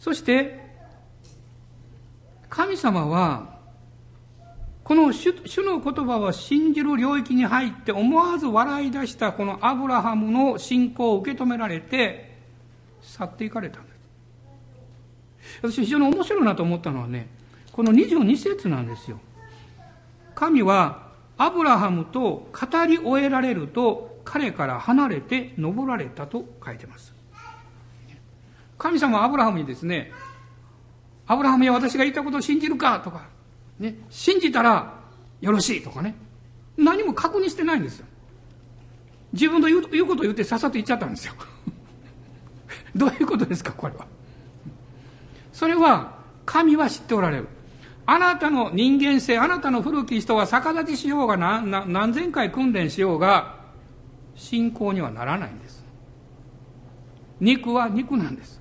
[0.00, 0.64] そして、
[2.48, 3.53] 神様は、
[4.84, 12.36] この主の言葉を信じる領域に入って思わず笑い出したこのアブラハムの信仰を受け止められて
[13.00, 13.94] 去っていかれたんです。
[15.62, 17.28] 私非常に面白いなと思ったのはね
[17.72, 19.18] この22節なんですよ。
[20.34, 27.14] 神はアブラハムと語り終えられると彼から離れて登られたと書いてます。
[28.76, 30.12] 神様はアブラハムにですね
[31.26, 33.32] アブラハムや私が言ったことを信じるかとか
[33.78, 34.94] ね、信じたら
[35.40, 36.14] よろしいとかね。
[36.76, 38.06] 何も確認してないんですよ。
[39.32, 41.34] 自分の言う言うことを言ってさっさと言っちゃったんですよ。
[42.94, 44.06] どういうことですか、これは。
[45.52, 46.14] それは、
[46.46, 47.48] 神は知っておられる。
[48.06, 53.56] あなたの人間性、あなたの古き人は逆立ちしようが何何千回訓練しようが、
[54.36, 55.84] 信仰にはならないんです。
[57.40, 58.60] 肉は肉なんです。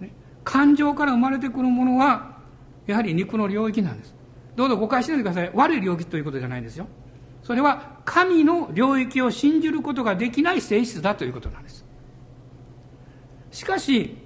[0.00, 0.12] ね、
[0.44, 2.29] 感情から生まれてくるものは
[2.90, 4.14] やはり肉の領域なんです。
[4.56, 5.50] どうぞ誤解しないでください。
[5.54, 6.86] 悪い領域ということじゃないんですよ。
[7.42, 11.84] それは神の領域を信じることができない性質だということなんです。
[13.50, 14.16] しかし、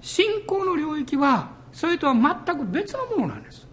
[0.00, 3.66] 信仰の領域は、それとは全く別のものなんです。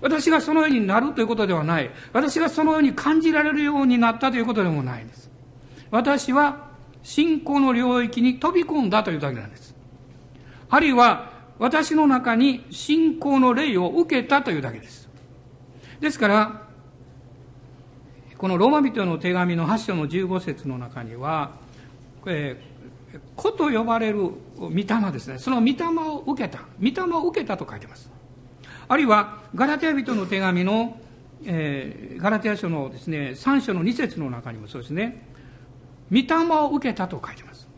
[0.00, 1.90] 私がそのようになるということではない。
[2.12, 5.30] 私がそのように感じられるようになったということでもないんです。
[5.90, 6.68] 私は
[7.02, 9.74] 信仰の領域に飛び込んだというだけなんです。
[10.68, 11.30] あるいは
[11.60, 15.10] 私の中に信仰の霊を受けたというだけです。
[16.00, 16.62] ですから、
[18.38, 21.52] このローマ人の手紙の8章の15節の中には、
[22.26, 25.38] えー、子と呼ばれる御霊ですね。
[25.38, 26.60] その御霊を受けた。
[26.80, 28.10] 御霊を受けたと書いてます。
[28.88, 30.98] あるいは、ガラテヤ人の手紙の、
[31.44, 35.26] えー、ガラテヤ書のですね、3章の2節の中にもそうですね、
[36.10, 37.68] 御霊を受けたと書いてます。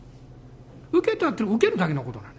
[0.93, 2.32] 受けたって受けるだけのことなんです。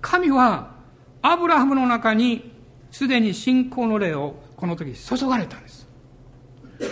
[0.00, 0.74] 神は
[1.22, 2.52] アブラハムの中に
[2.90, 5.88] すでに信仰の霊をこの時注がれたんです。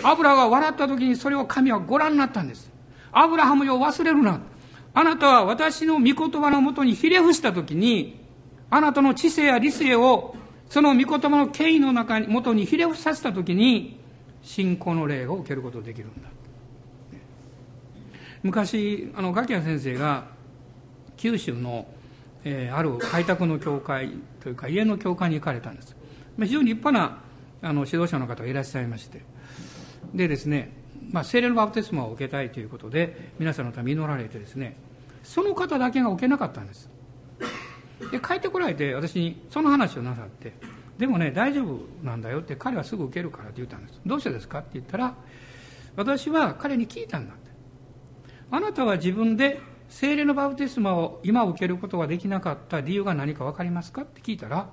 [0.03, 2.71] アブラが笑った時にそれを神はご覧になったんです。
[3.11, 4.39] アブラハムよ忘れるな。
[4.93, 8.19] あなたは私の御言葉のもとにひれ伏した時に、
[8.69, 10.35] あなたの知性や理性を
[10.69, 13.99] その御言葉の権威の中に、もとにひれ伏させた時に、
[14.43, 16.29] 信仰の霊を受けることができるんだ。
[18.43, 20.27] 昔、あの、ガキヤ先生が、
[21.17, 21.87] 九州の
[22.43, 25.95] えー、ある開拓の教会というか家の教会に行かれたんです。
[26.37, 27.21] まあ非常に立派な
[27.61, 29.21] あの指導者の方がいらっしゃいまして。
[30.13, 30.71] でですね、
[31.11, 34.75] まあ、聖霊のバプテスマを受けたいということで皆さんのために祈られてですね
[35.23, 36.89] その方だけが受けなかったんです。
[38.11, 40.53] で帰ってこられて私にその話をなさって
[40.97, 44.01] でもね大丈夫なんだよって彼はすぐ受けるからって言ったんです。
[44.05, 45.15] どうしてですかって言ったら
[45.95, 47.49] 私は彼に聞いたんだって。
[48.51, 54.69] あなたは自分で精霊のバプテスマを今受けることができなかった理由が何か分かりますかって聞いたら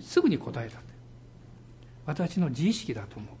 [0.00, 0.88] すぐに答えたって。
[2.06, 3.36] 私の自意識だと思って。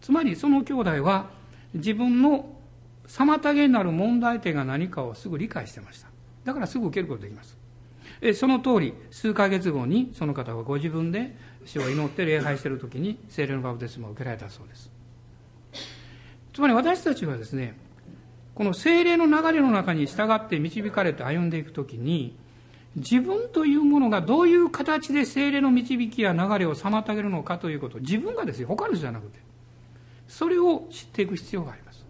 [0.00, 1.30] つまりその兄弟は
[1.74, 2.56] 自分の
[3.06, 6.08] 妨げになる問題点が何かをすぐ理解してました。
[6.44, 7.56] だからすぐ受けることができます。
[8.34, 14.90] その通り数ヶ月後にその方はご自分で死を祈って礼拝している時に精霊のバプテスマを受けられたそうです。
[16.52, 17.74] つまり私たちはですね
[18.54, 22.36] この精霊の流れの中に従って導かれて歩んでいくときに、
[22.96, 29.38] 自分というものがどういう形で精霊の導きや流れを妨げるのかということ、自分がですよ、他の人じゃなくて、
[30.28, 32.04] それを知っていく必要があります。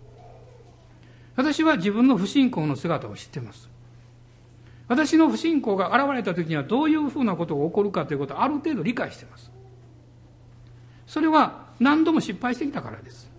[1.37, 3.71] 私は自分の不信仰の姿を知っています。
[4.89, 9.51] 私の不信仰が現れた時にはどういうふうなことが起こるかということをある程度理解しています。
[11.07, 13.32] それは何度も失敗してきたからです。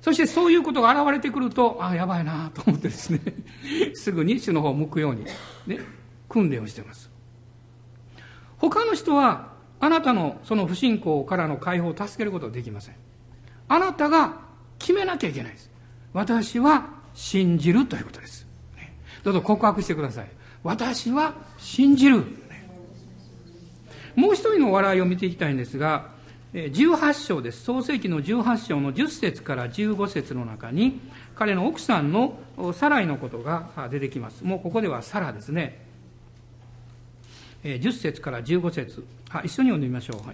[0.00, 3.20] そしてそういうことが現れてくると、ああ、やばいなと思ってですね、
[3.94, 5.24] すぐに主の方を向くように、
[5.66, 5.78] ね、
[6.28, 7.10] 訓練をしています。
[8.58, 12.94] 他の人は、あなたのその不信仰からの解放を助けることはできません。
[13.68, 14.36] あなたが
[14.78, 15.70] 決めなきゃいけないです。
[16.12, 18.46] 私は信じるということです。
[19.22, 20.28] どうぞ告白してください。
[20.62, 22.24] 私は信じる。
[24.16, 26.10] もう一人の笑いを見ていきたいんですが、
[26.52, 27.62] 18章です。
[27.62, 31.00] 創世記の18章の10節から15節の中に、
[31.36, 32.38] 彼の奥さんの
[32.74, 34.42] サライのことが出てきます。
[34.42, 35.86] もうここではサラですね。
[37.62, 40.26] 10節から15節あ一緒に読んでみましょう。
[40.26, 40.32] は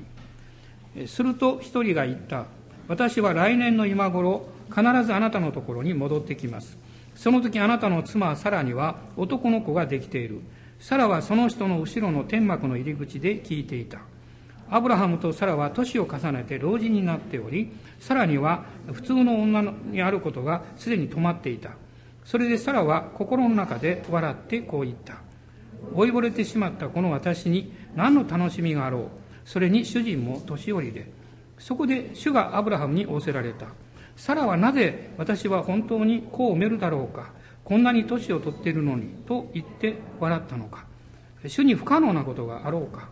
[1.05, 2.47] い、すると一人が言った。
[2.89, 6.79] 私は来年の今頃、必ずあなたのところに戻ってきます。
[7.15, 10.41] その時あなたの妻サラには男の子ができている。
[10.81, 14.01] サラはその人の後ろの天幕の入り口で聞いていた。
[14.69, 21.71] アブラハムとサラは年を重ねて老人になっており、サラには普通の女にあることがすでに止まっていた。
[22.25, 25.19] それでサラは心の中で笑ってこう言った。
[25.95, 29.09] 老いぼれてしまったこの私に何の楽しみがあろう。
[29.45, 31.09] それに主人も年寄りで。
[31.59, 33.67] そこで主がアブラハムに仰せられた。
[34.17, 37.31] サラはなぜ私は本当に子を埋めるだろうか。
[37.63, 39.11] こんなに年を取っているのに。
[39.27, 40.87] と言って笑ったのか。
[41.47, 43.09] 主に不可能なことがあろうか。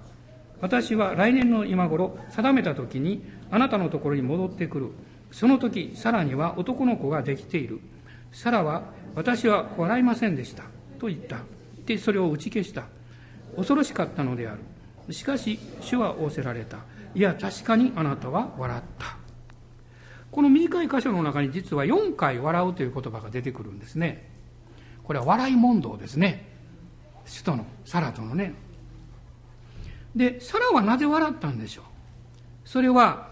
[0.64, 4.92] 私は来年の今頃定めた時にあなたのところに戻ってくる。
[5.30, 7.80] その時サラには男の子ができている。
[8.32, 8.84] サラは
[9.14, 10.62] 私は笑いませんでした。
[10.98, 11.40] と言った。
[11.84, 12.84] でそれを打ち消した。
[13.56, 15.12] 恐ろしかったのである。
[15.12, 16.78] しかし主は仰せられた。
[17.14, 19.18] いや確かにあなたは笑った。
[20.30, 24.30] この短い箇所の中に実は4回笑うという言葉が出てくるんですね。
[25.02, 26.48] これは笑い問答ですね。
[27.26, 28.63] 首都のサラとのね。
[30.14, 31.84] で、サラはなぜ笑ったんでしょう？
[32.64, 33.30] それは、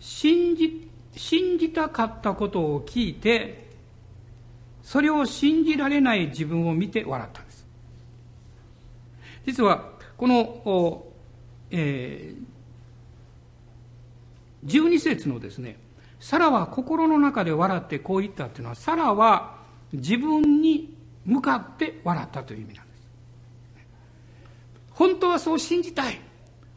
[0.00, 3.66] 信じ、信じたかったことを聞いて、
[4.82, 7.66] それを信じられない自分を見て笑ったんです。
[9.46, 11.06] 実は、この、
[11.70, 15.78] えー、12節のですね、
[16.18, 19.58] サラは心の中で笑ってこう言ったっていうのは、サラは
[19.92, 22.85] 自分に向かって笑ったという意味なんです。
[24.96, 26.18] 本当はそう信じたい。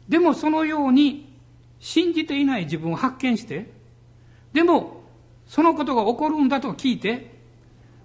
[0.08, 1.34] でもそのように
[1.78, 3.70] 信じていない自分を発見して、
[4.52, 5.02] でも
[5.46, 7.34] そのことが起こるんだと聞いて、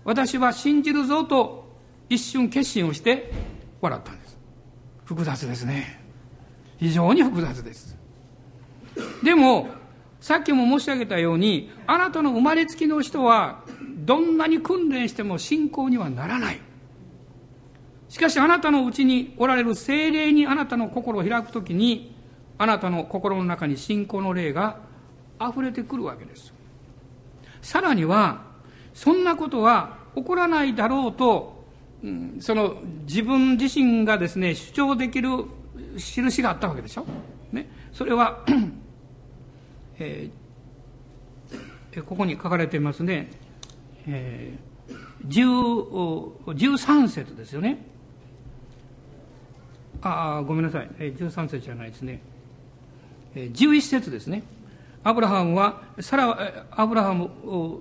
[0.06, 1.78] 私は信じるぞと
[2.10, 3.32] 一瞬決心をして
[3.82, 4.38] 笑ったんです。
[5.04, 6.02] 複雑ですね。
[6.78, 7.98] 非常に複雑です。
[9.22, 9.68] でも、
[10.22, 13.64] さっきも申し上げたように、あなたの生まれつきの人は、
[13.98, 16.60] どんなに訓練しても信仰にはならない。
[18.10, 22.16] しかしあなたのうちにおられる精霊にあなたの心を開くときに、
[22.58, 24.80] あなたの心の中に信仰の霊が
[25.42, 26.54] 溢れてくるわけです。
[27.62, 28.44] さらには、
[28.94, 31.66] そんなことは起こらないだろうと、
[32.04, 35.30] うん、その自分自身がですね、主張できる
[35.98, 37.06] 印があったわけでしょ？
[37.52, 37.68] ね？
[37.92, 38.46] それは
[40.00, 43.32] えー、ここに書かれていますね。
[44.08, 47.95] えー、13節ですよね。
[50.02, 52.22] ああごめんなさい、13節じゃないですね。
[53.36, 54.44] 11節ですね。
[55.04, 57.30] アブラハムは、サラ、アブラハム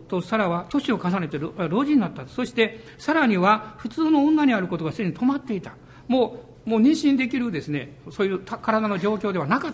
[0.08, 2.26] とサラは年を重ねて老人になった。
[2.28, 5.72] そして、サラには普通の女にあることがすでに止まっていた。
[6.06, 9.72] もう、もう妊娠できるですね、そういう体の状況ではなかっ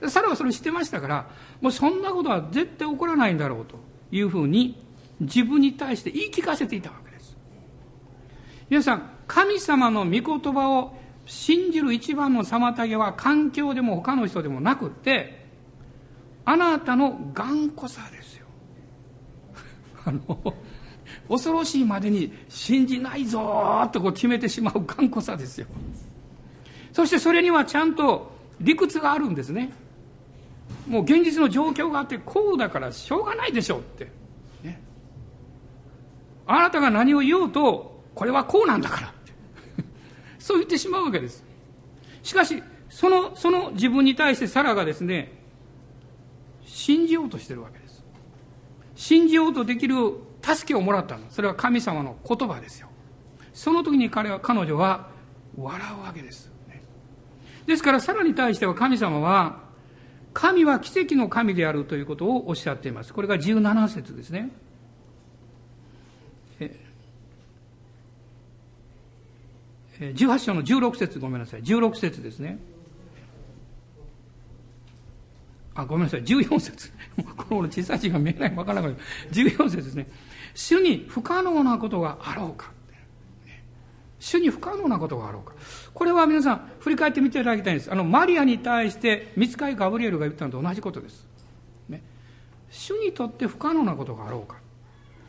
[0.00, 0.10] た。
[0.10, 1.26] サラはそれを知ってましたから、
[1.62, 3.76] もうそんなことは絶対起こらないんだろうと
[4.10, 4.78] いうふうに
[5.20, 7.34] 自分に対して言い聞かせていたわけです。
[8.68, 15.44] 皆さん、神様の御言葉を信じる一番の妨げは環境でも他の人でもなくって、
[16.44, 18.46] あなたの頑固さですよ。
[20.06, 20.54] あの、
[21.28, 25.66] 恐ろしいまでに信じないぞとこう決めてしまう頑固さですよ。
[26.92, 29.72] そしてそれにはちゃんと理屈があるんですね。
[30.86, 34.08] もう現実の状況があって、こうだからしょうがないでしょうって。
[34.62, 34.80] ね、
[36.46, 39.15] あなたが何を言おうと、これはこうなんだから。
[40.38, 41.44] そう言ってしまうわけです。
[42.22, 45.32] しかし、その、その自分に対してサラがですね、
[46.64, 48.04] 信じようとしてるわけです。
[48.94, 49.96] 信じようとできる
[50.42, 51.26] 助けをもらったの。
[51.30, 52.88] それは神様の言葉ですよ。
[53.52, 55.08] その時に彼は、彼女は
[55.56, 56.50] 笑うわけです。
[57.66, 59.64] ですから、サラに対しては神様は、
[60.32, 63.12] 神は奇跡の神であるということをおっしゃっています。
[63.12, 64.50] これが17節ですね。
[69.98, 71.62] 18章の16節ごめんなさい。
[71.62, 72.58] 16節ですね。
[75.74, 76.24] あ、ごめんなさい。
[76.24, 76.92] 14節
[77.36, 78.96] この小さい字が見えないわからない。
[79.30, 80.08] 14節ですね。
[80.54, 82.72] 主に不可能なことがあろうか。
[84.18, 85.54] 主に不可能なことがあろうか。
[85.92, 87.92] これは皆さん、振り返ってみていただきたいんです。
[87.92, 91.26] あの、マリアに対して、見つかりガブリエルが言ったのと同じことです。
[91.88, 92.02] ね。
[92.70, 94.56] 主にとって不可能なことがあろうか。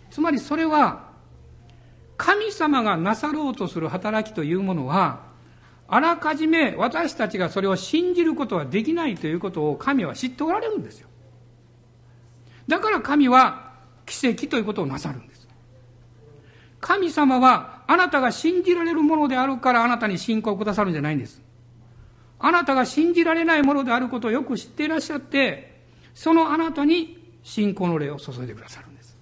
[0.09, 1.06] つまりそれは、
[2.17, 5.27] 神様がなさろうとする働きというものは、
[5.87, 11.07] あらかじめ私たちがそれを信じることはできないということを神は知っておられるんですよ。
[12.67, 13.71] だから神は
[14.05, 15.47] 奇跡ということをなさるんです。
[16.79, 21.41] 神様はあなたが信じられるものであるからあなたに信仰をくださるんじゃないんです。
[22.39, 25.81] あなたが信じられないものであることをよく知っていらっしゃって、
[26.13, 29.17] そのあなたに信仰の霊を注いでくださるんです。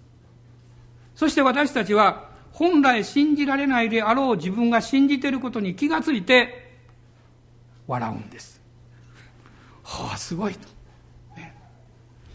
[1.15, 6.71] そして私たちは本来信じられないであろう自分が信じてることに気がついて
[7.85, 8.61] 笑うんです。
[9.83, 10.59] はあ、すごいと。
[11.35, 11.53] ね、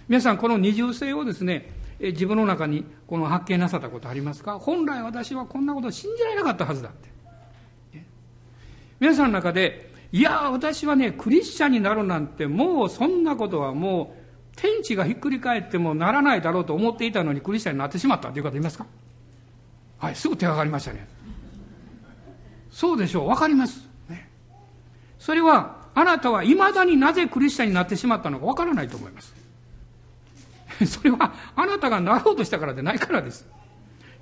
[0.08, 4.58] 皆さん、この二重性をですね、自分の中にこの発見なさったことありますか？
[4.58, 7.08] 本来私はこんなこと信じられなかったはずだって。
[7.96, 8.06] ね、
[9.00, 14.20] 皆さんの中で、いや、私はね、クリスチャンになるなんて、もうそんなことはもう、
[14.54, 18.84] 天地がひっくり返ってもならないだろうと思っていたのにクリスチャンになってしまったという方いますか？
[20.00, 21.06] はい、すぐ手がかりましたね。
[22.70, 23.86] そうでしょう、わかります。
[24.08, 24.28] ね。
[25.18, 29.34] それは、あなたは未だになぜクリスチャンになってしまったのかわからないと思います。
[30.86, 33.46] それは、あなたがなろうとしたからでないからです。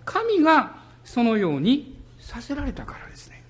[0.04, 0.74] 神が
[1.04, 3.44] そのようにさせられたからですね。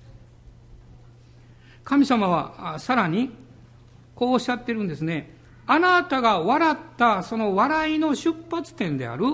[1.83, 3.31] 神様はさらに
[4.13, 5.35] こうおっしゃってるんですね。
[5.65, 9.25] あなたが笑ったその笑いの出発点である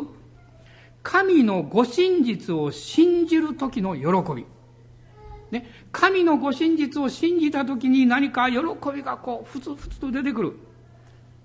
[1.06, 4.44] 神のご真実を信じる時の喜び。
[5.52, 8.58] ね、神のご真実を信じた時に何か喜
[8.92, 10.54] びがこう、ふつふつと出てくる。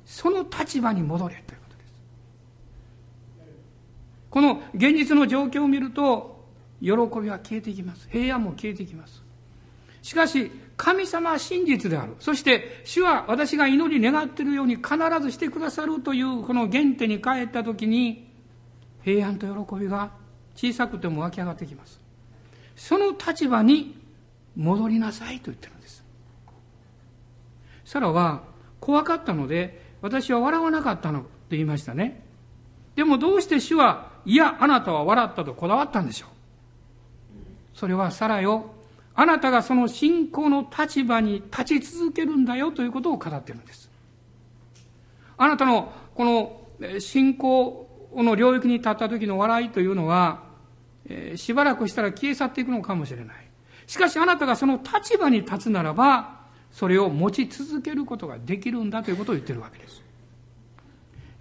[0.06, 1.92] その立場に戻れということです。
[4.30, 6.42] この現実の状況を見ると、
[6.80, 8.08] 喜びは消えていきます。
[8.10, 9.22] 平安も消えていきます。
[10.00, 12.14] しかし、神様は真実である。
[12.18, 18.29] そして、主は私が祈り願っているように必ずしてくださるというこの原点に帰った時に、
[19.02, 20.10] 平安と喜びが
[20.54, 22.00] 小さくても湧き上がってきます。
[22.76, 23.98] その立場に
[24.56, 26.04] 戻りなさいと言ってるんです。
[27.84, 28.42] サラは
[28.80, 32.22] 怖かったので、私は笑わなかったのと言いましたね。
[32.96, 36.30] でもどうして主は、いや、あなたは笑ったとこだわったんでしょう。
[37.74, 38.74] それはサラよ、
[39.14, 43.90] あなたがその信仰の立場に立ち続けるんだよということを語ってるんです。
[45.36, 46.60] あなたのこの
[47.00, 50.42] 信仰この領域に立った時の笑いというのは、
[51.08, 53.36] えー、しばらくしたら消え去っていくのかもしれない。
[53.86, 56.40] しかしあなたがその立場に立つならば、
[56.70, 60.02] それを持ち続けることができるんだということを言ってるわけです。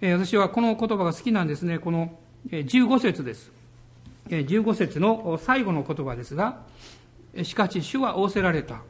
[0.00, 1.78] えー、私はこの言葉が好きなんですね。
[1.78, 2.18] この
[2.50, 3.52] 15節です。
[4.28, 6.62] 15節の最後の言葉ですが、
[7.42, 8.82] しかし主は仰せられた。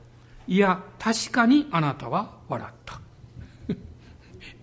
[0.46, 3.00] いや、確かにあなたは笑った。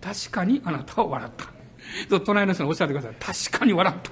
[0.00, 1.57] 確かにあなたは笑った。
[2.08, 3.14] と 隣の人におっしゃってください。
[3.50, 4.10] 確かに笑った。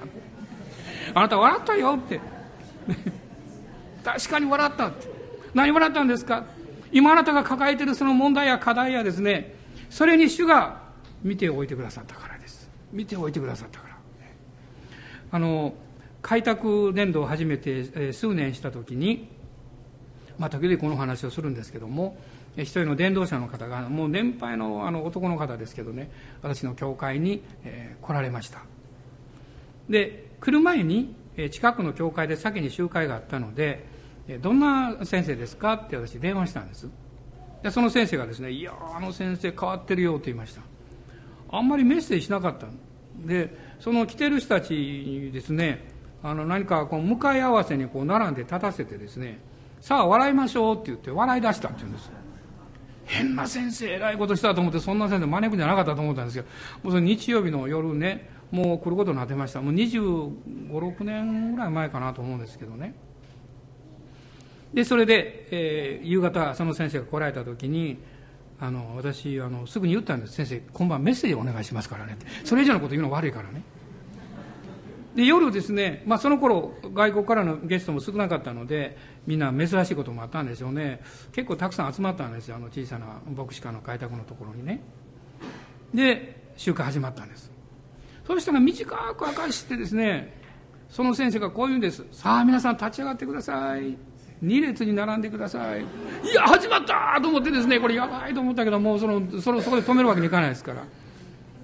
[1.13, 2.19] あなた笑ったよって。
[4.03, 5.07] 確かに笑ったって。
[5.53, 6.45] 何笑ったんですか？
[6.91, 9.55] 今あなたが抱えているその問題や課題やですね、
[9.89, 10.81] それに主が
[11.23, 12.69] 見ておいてくださったからです。
[12.91, 13.97] 見ておいてくださったから。
[15.31, 15.73] あの、
[16.21, 19.27] 開拓年度を始めて数年したときに、
[20.39, 22.17] まあ、時々この話をするんですけども、
[22.63, 26.09] 一人の伝道者の方がもう年配のあの男の方ですけどね
[26.41, 28.61] 私の教会に、え、来られました。
[29.89, 31.15] で来る前に
[31.51, 33.85] 近くの教会で先に集会があったので
[34.41, 35.73] どんな先生ですか？
[35.73, 36.89] って私電話したんです。
[37.63, 40.61] でその先生がですね「いやあの先生変わってるよ」と言いました。
[41.49, 42.67] あんまりメッセージしなかった
[43.25, 45.91] でその来てる人たちにですね
[46.21, 49.39] あの何かこう向かい合わせにこう並んで立たせてですね
[49.79, 52.11] さあ笑いましょうって言って笑い出したって言うんです。
[53.07, 56.47] 変な先生偉いことしたと思ってそんな先生招くんじゃなかったと思ったんですけど
[56.83, 59.61] もうその日曜日の夜ねもう来ることになってました。
[59.61, 59.91] もう2
[60.69, 62.95] 5 6年ぐらい前かなと思うんですけどね。
[64.73, 67.97] でそれで、えー、夕方その先生が来られた時に
[68.59, 70.33] あの私あのすぐに言ったんです。
[70.33, 72.25] 先生今晩メッセージお願いしますからねって。
[72.45, 73.61] それ以上のこと言うの悪いからね。
[75.17, 78.95] で夜ですね、まあ、その頃外国からのゲストも少なかったので
[79.25, 81.01] みんな珍しいこともあったんでしょうね。
[81.31, 84.83] 結構たくさん集まったんですよあの小さな牧師館の開拓のところにね。
[85.91, 87.51] で集会始まったんです。
[88.27, 90.39] そしたら短く明かしてですね
[90.87, 92.05] その先生がこう言うんです。
[92.11, 93.97] さあ皆さん立ち上がってください。
[94.43, 95.81] 2列に並んでください。
[95.81, 100.83] いや始まったと思ってですねこれやばいと思ったけどもうそのそのそこで止めるわけにいかないですから。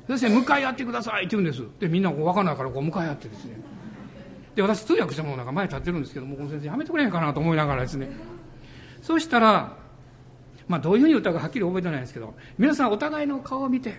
[0.07, 3.55] そして向かい合ってくださいって言うんですでみんなこう分からないからこう向かい合ってですね
[4.55, 8.09] で私通訳したものなんか前立ってるんですけどもこの先生やめてくれへんかなと思いながらですね
[9.01, 9.77] そうしたら
[10.67, 13.95] まあどういうふうに歌うかはっきり覚えてないんですけど皆さんお互いの顔を見て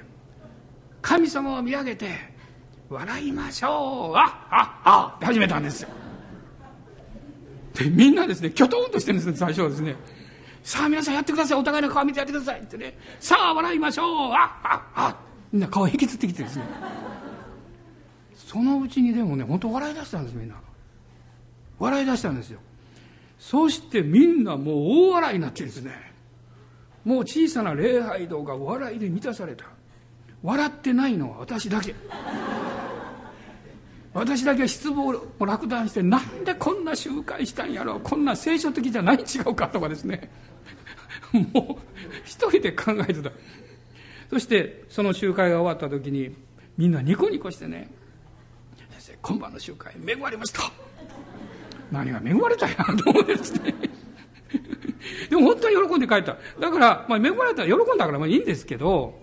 [1.03, 2.09] 神様を見上げて
[2.89, 5.89] 笑いましょうあっあっあって始めたんですよ
[7.75, 9.97] でみんなですねきょとんとしてるんですね最初はですね
[10.65, 11.59] さあ皆さんやってください。
[11.59, 12.61] お互いの顔見てやってください。
[12.61, 12.97] ってね。
[13.21, 14.33] さあ笑いましょう。
[14.33, 15.17] あああ
[15.55, 16.65] みんな顔引きつってきてですね。
[18.35, 20.57] そのうちにでもね、本当笑い出したんです、みんな。
[21.79, 22.59] 笑い出したんですよ。
[23.39, 24.75] そしてみんなもう
[25.07, 25.93] 大笑いになってですね。
[27.05, 29.67] もう小さな礼拝堂が笑いで満たされた。
[30.43, 31.95] 笑ってないのは私だけ。
[34.13, 40.31] 私だけは失望を落胆してなんでこんな集会したんやろうこんな聖書的じゃない違うかとかですね
[41.33, 41.83] もう
[42.25, 43.33] 一人で考えてた
[44.31, 46.35] そしてその集会が終わった時に
[46.77, 47.91] みんなニコニコしてね
[48.77, 50.71] 「先生今晩の集会恵まれました」
[51.93, 53.75] 何が恵まれたんやと思うんですね
[55.29, 56.37] でも本当に喜んで帰った。
[56.61, 59.21] だから、まあ、恵まれたら喜んだからまあいいんですけど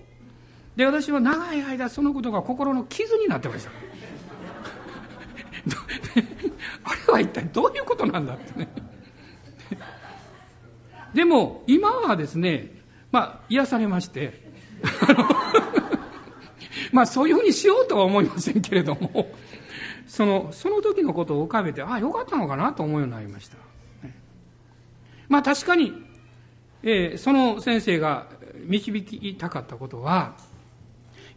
[0.75, 3.71] で私は長い間そのことが心の傷になってました。
[6.83, 8.67] あれは一体どういうことなんだってね。
[11.13, 12.71] でも今はですね
[13.11, 14.40] まあ癒されまして
[16.91, 19.31] まあそういうふうにしようとは思いませんけれども
[20.07, 23.57] そのその時のことを浮かべてああよかったのかなと思うようになりました、
[25.29, 25.93] まあ確かに、
[26.83, 28.27] えー、その先生が
[28.65, 30.33] 導きたかったことは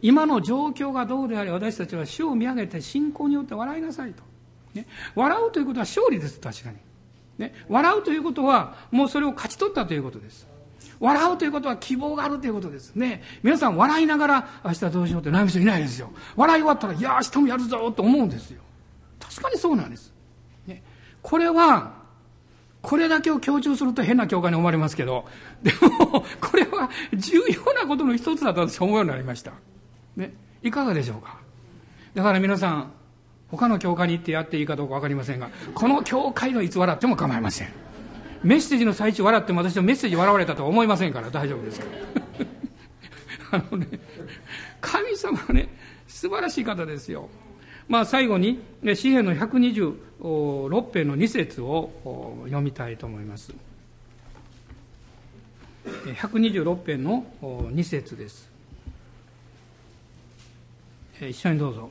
[0.01, 4.23] 今の状況がどうであれ私たちは主を見上げて信仰によって笑いなさいと。
[4.75, 4.85] ね、
[5.15, 6.77] 笑うということは勝利です、確かに。
[7.37, 10.47] ね、笑うということは、もうそれを勝ち取ったということです。
[10.99, 13.23] 笑うということは希望があるということですね。
[13.43, 16.11] 皆さん笑いながら明日どうしようって悩む人いないですよ。
[16.35, 18.61] 笑い終わったら、いや、明日もやるぞと思うんですよ。
[19.19, 20.13] 確かにそうなんです。
[20.67, 20.83] ね、
[21.21, 22.05] これは、
[22.81, 25.25] これだけを強調すると変な教会に思われますけど、
[25.63, 29.53] でも、これは重要なことの一つだと私は思うようになりました。
[30.15, 31.37] ね、いかがでしょうか
[32.13, 32.91] だから皆さん
[33.51, 37.69] 他の教会に行ってやっていいかどうか分かりませんがこの教会のいつ笑っても構いません
[38.45, 41.85] メッセージの最中笑っても私はメッセージ笑われたとは思いませんから大丈夫ですか
[43.51, 43.57] ら。
[43.57, 43.87] あのね
[44.79, 45.67] 神様はね
[46.07, 47.27] 素晴らしい方ですよ。
[47.87, 48.59] まあ最後に
[48.93, 53.51] 詩篇の126編の2節を読みたいと思います。
[55.85, 58.47] 126編の2節です。
[61.19, 61.89] 一緒にどうぞ。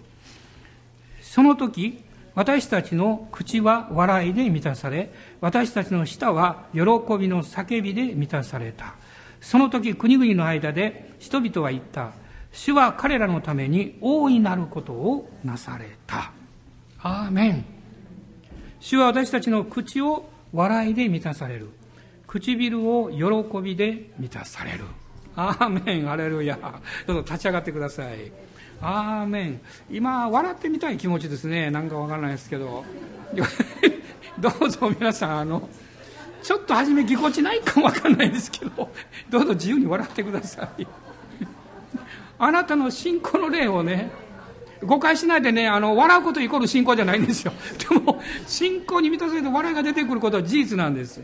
[1.21, 2.04] その時、
[2.35, 8.95] 私たちの口は笑いで満たされ、私たちの舌は喜びの叫びで満たされた。
[9.41, 12.13] その時、国々の間で人々は言った。
[12.53, 16.33] 主は彼らのために大いなることをなされた。
[17.01, 17.65] アーメン。
[18.81, 21.69] 主は私たちの口を笑いで満たされる。
[22.27, 24.85] 唇を喜びで満たされる。
[25.37, 26.59] アーメン、アレルヤ。
[27.07, 28.33] どうぞ立ち上がってください。
[28.85, 29.61] アーメン
[29.91, 31.71] 今笑ってみたい気持ちですね。
[31.71, 32.85] なんかわからないですけど。
[34.39, 35.69] どうぞ皆さんあの
[36.43, 38.91] ちょっと初めぎこちないかもわかんないですけど
[39.31, 40.87] どうぞ自由に笑ってください。
[42.39, 44.11] あなたの信仰の例をね
[44.83, 47.53] 誤解しないでねあの笑うことイコール信仰じゃないんですよ。
[47.89, 51.23] でも信仰に満たされて笑いが出てくることは事実なんです。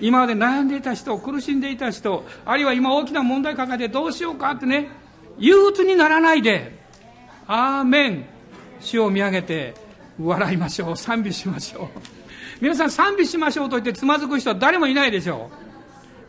[0.00, 4.88] 今まで悩んでいた人苦しんでいた人あるいは今大きな問題抱えてどうしようかってね
[5.38, 6.78] 憂鬱にならないで、
[7.46, 8.24] アーメン、
[8.80, 9.74] 主を見上げて、
[10.20, 11.98] 笑いましょう、賛美しましょう。
[12.60, 15.50] 皆さん賛美しましょうと言ってつまずく人は誰もいないでしょ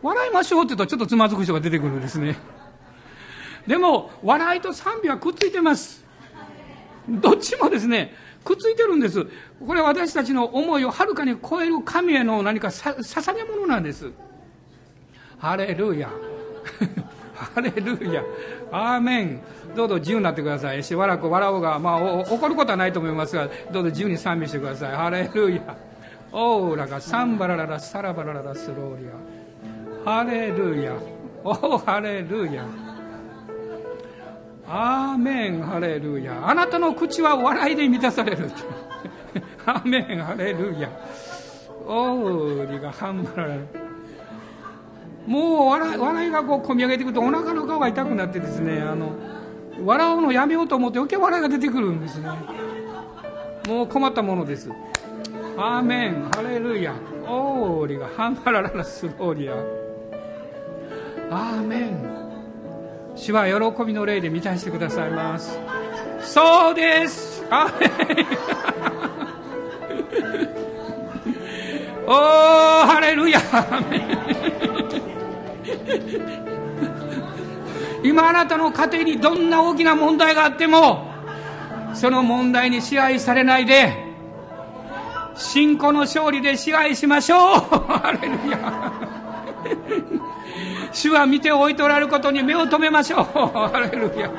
[0.02, 0.06] う。
[0.06, 2.36] 笑いましょうって言うとちょっとつまずく人が出てくるんですね。
[3.66, 6.04] でも、笑いと賛美はくっついてます。
[7.08, 9.26] どっちもですね、くっついてるんです。
[9.66, 14.10] これは私たちの思いをはるかに超える神への何かさ捧げ物なんです。
[15.38, 16.10] ハレルヤ。
[17.38, 18.22] ハレルヤ。
[18.72, 19.40] アーメン。
[19.76, 20.82] どうぞ自由になってください。
[20.82, 24.96] しばらく笑おうが、まあ、怒ることはないと思いますが、どうぞ自由に賛美してください。
[24.96, 25.76] ハレルヤ。
[26.32, 29.06] オーラがサンバラララ、サラバラララ、スローリ
[30.04, 30.10] ア。
[30.10, 30.92] ハレルヤ。
[31.44, 32.66] オーハレルヤ。
[34.66, 36.46] アーメン、ハレルヤ。
[36.46, 38.50] あなたの口は笑いで満たされる。
[39.64, 40.90] アーメン、ハレルヤ。
[41.86, 43.87] オーリがハンバラララ。
[45.28, 49.12] もう笑笑いがこう込み上げてくるとお腹の皮が痛くなってですねあの
[49.84, 52.28] 笑うのやめようと思って余計笑いが出てくるんですね。
[53.68, 54.70] もう困ったものです。
[55.56, 56.30] アーメン。
[56.34, 56.94] ハレルヤ。
[57.26, 58.08] オーリが。
[58.08, 59.54] ハンバラララスローリア。
[61.30, 62.18] アーメン。
[63.14, 65.58] 主は喜びの霊で満たしてくださいます。
[66.22, 67.44] そうです。
[67.50, 68.26] アーメン。
[72.08, 72.14] おー
[72.86, 73.38] ハレルヤ。
[73.38, 73.98] アーメ
[74.44, 74.47] ン。
[78.02, 81.08] 今あなたの家庭にどんな大きな問題があっても
[81.94, 84.08] その問題に支配されないで
[85.38, 87.38] 信仰の勝利で支配しましょう。
[87.86, 88.92] ハレルヤ。
[90.92, 93.22] 主は見ておいておられることに目を留めましょう。
[93.56, 94.30] ハレルヤ。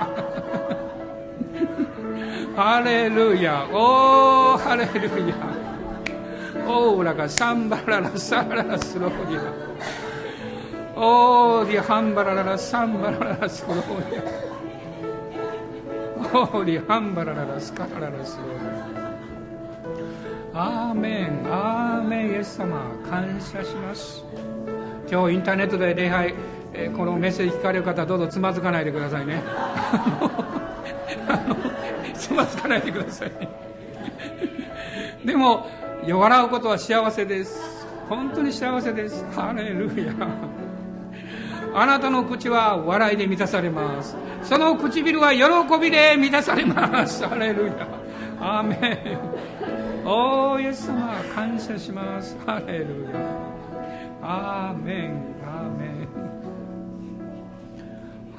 [2.56, 3.66] ハレルヤ。
[3.72, 5.36] おーハレルヤ。
[6.68, 9.42] オーラがサンバララサララスローリア
[11.02, 14.22] オーリハンバラララサンバラララスローリア。
[16.38, 19.00] オーリハンバラララスカラララスローリ
[20.54, 20.90] ア。
[20.90, 21.48] アーメン。
[21.50, 22.82] アーメンイエス様。
[23.10, 24.26] 感謝します。
[25.10, 26.34] 今日インターネットで礼拝、
[26.74, 29.42] えーこのメッセージ聞かれる方どうぞつまずかないでくださいね。
[32.14, 33.48] つまずかないでくださいね。
[35.24, 35.66] でも
[36.06, 37.88] 笑うことは幸せです。
[38.10, 39.26] 本当に幸せです。
[39.34, 40.59] ハレルヤ。
[41.74, 44.16] あなたの口は笑いで満たされます。
[44.44, 45.44] その唇は喜
[45.80, 47.26] びで満たされます。
[47.28, 47.88] ハレルヤ。
[48.40, 48.76] アーメ
[50.04, 50.08] ン。
[50.08, 52.38] おーイエス様感謝します。
[52.46, 53.20] ハレルヤ。
[54.22, 55.36] アーメン。
[55.46, 56.08] アーメン。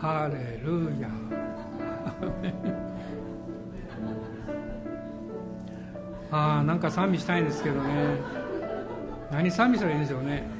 [0.01, 1.09] ハレルヤ。
[1.09, 2.91] アメン
[6.33, 8.17] ああなんか賛美したいんですけどね。
[9.33, 10.60] 何賛美したらいいんでしょうね。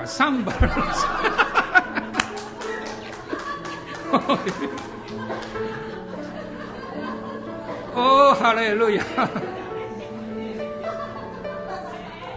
[0.00, 1.06] オーラがサンバラです
[7.94, 9.04] おーハレルヤ。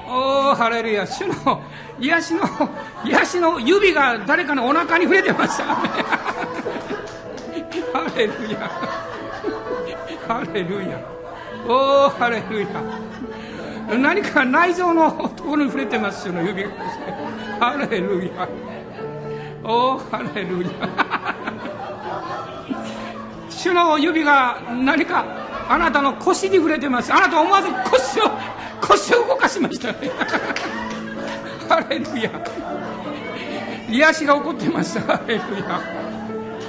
[0.07, 1.07] おーハレルヤ。
[1.07, 1.61] 主の
[1.99, 2.43] 癒しの
[3.05, 5.85] 癒しの指が誰かのお腹に触れてましたハ
[8.15, 8.59] レルヤ。
[10.27, 10.99] ハレルヤ。
[11.67, 12.67] おーハレルヤ。
[13.97, 16.69] 何か内臓のところに触れてます主の指が。
[17.63, 18.45] ハレルヤ
[19.63, 20.69] おーハレルヤ
[23.49, 25.23] 主の指が何か
[25.69, 27.13] あなたの腰に触れてます。
[27.13, 28.29] あなた思わず腰を
[28.81, 29.93] 腰を動かしました。
[29.93, 30.11] ね
[31.69, 32.29] ハレルヤ
[33.89, 34.99] 癒しが起こってます。
[34.99, 35.79] ハレルヤ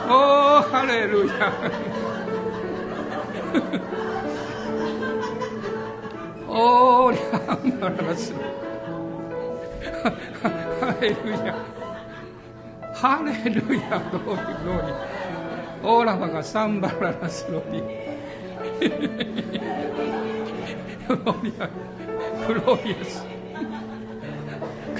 [0.09, 1.53] おーハレルヤ
[6.47, 8.39] おーリャンバララスハ
[11.01, 11.55] レルヤ
[12.95, 14.93] ハレルヤローリローリ
[15.83, 17.81] オーラバがサンバララスロリ
[21.09, 21.69] グロリア
[22.47, 23.25] グロリアス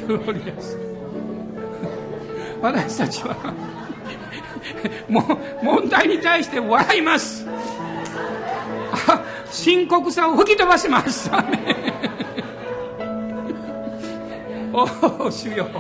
[0.07, 0.79] グロリアス
[2.61, 3.55] 私たちは
[5.09, 5.21] も
[5.63, 7.47] 問題に対して笑います。
[9.51, 11.31] 深刻さを吹き飛ばします。
[14.77, 14.83] お
[15.27, 15.69] お主よ。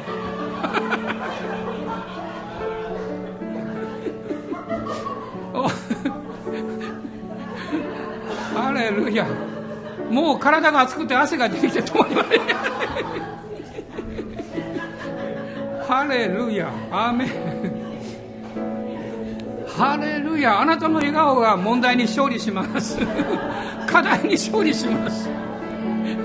[8.55, 9.26] ハレルヤ。
[10.09, 12.40] もう体が熱くて汗が出てきて止まりません。
[15.88, 16.70] ハレルヤ。
[16.92, 17.28] アーメン。
[19.76, 20.61] ハレルヤ。
[20.61, 22.97] あなたの笑顔が問題に勝利します。
[23.90, 25.28] 課題に勝利します。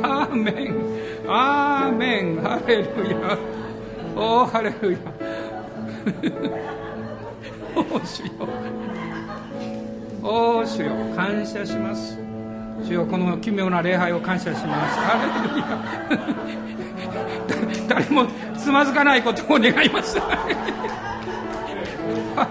[0.03, 0.88] アーメン。
[1.31, 3.37] アーメンハレルヤ
[4.15, 4.97] おーハレルヤ
[7.75, 8.31] おー主よ
[10.23, 12.17] おー主よ感謝します。
[12.83, 14.97] 主よこの奇妙な礼拝を感謝します。
[14.99, 15.19] ハ
[16.09, 16.17] レ
[17.67, 18.25] ルヤ誰も
[18.57, 20.19] つまずかないことを願います。
[20.19, 20.35] ハ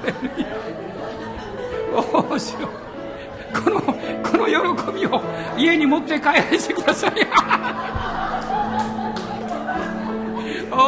[0.04, 0.46] レルヤ
[1.96, 2.68] おー主よ
[3.52, 4.52] このこの喜
[4.92, 5.20] びを
[5.58, 7.10] 家に持って帰らせてください。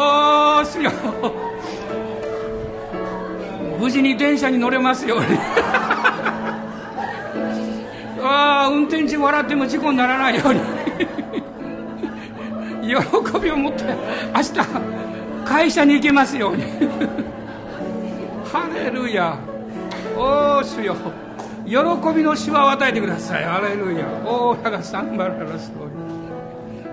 [0.01, 0.91] おー主よ
[3.79, 5.17] 無事に電車に乗れますよ。
[5.17, 5.27] う に
[8.23, 10.61] ああ運転中笑っても事故にならないように。
[12.89, 12.95] 喜
[13.41, 13.85] びを持って
[14.35, 14.53] 明日
[15.45, 16.65] 会社に行けますように。
[18.51, 19.37] ハレルヤ。
[20.17, 20.97] おお主よ
[21.67, 21.77] 喜
[22.15, 23.45] びの手話を与えてください。
[23.45, 24.07] ハレルヤ。
[24.27, 25.91] オーラがサンバララストーリ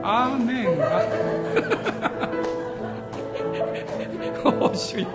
[0.03, 0.67] アーメン。
[4.43, 5.07] お主よ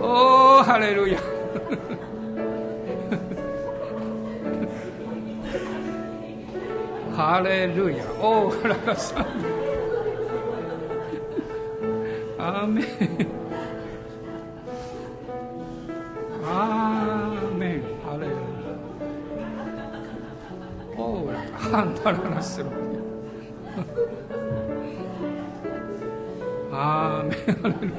[0.00, 1.18] おおハレルヤ。
[7.16, 8.04] ハレルヤ。
[8.20, 9.26] オーラがサン
[12.38, 12.84] アーメン。
[16.44, 17.82] アーメン。
[18.04, 18.38] ハレルヤ。
[20.96, 22.66] オーラハンダララスロ
[26.80, 27.98] アーメンハレルヤ、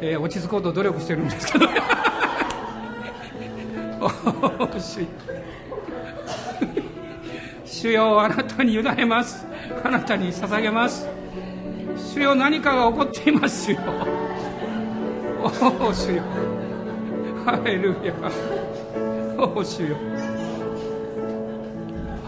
[0.00, 1.66] えー落ち着こうと努力してるんですけど。
[7.64, 9.46] 主よあなたに委ねます。
[9.84, 11.06] あなたに捧げます。
[12.14, 13.78] 主よ何かが起こっていますよ。
[15.40, 16.22] おお主よ。
[17.44, 18.12] ハレルヤ。
[19.38, 19.96] おお主よ。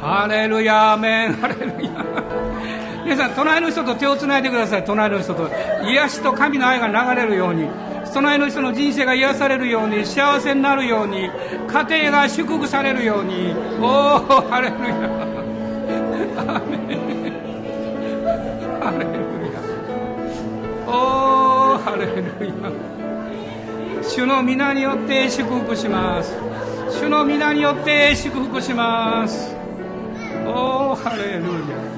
[0.00, 1.32] ハレルヤアメン。
[1.32, 1.90] ハレルヤ。
[3.04, 4.84] 皆さん隣の人と手をつないでください。
[4.84, 5.48] 隣の人と
[5.88, 7.68] 癒しと神の愛が流れるように
[8.12, 11.30] 隣の人の人生が癒されるように幸せになるように
[11.68, 13.54] 家庭が祝福されるように。
[13.80, 14.18] おお
[14.48, 14.80] ハレルヤ。
[16.40, 16.98] アメン。
[18.80, 19.12] ハレル
[19.52, 19.60] ヤ。
[20.86, 20.90] お
[21.74, 22.52] おハレルヤ。
[24.02, 26.34] 主の皆によって祝福します。
[26.90, 29.54] 主の皆によって祝福します。
[30.46, 31.97] おおハレルヤ。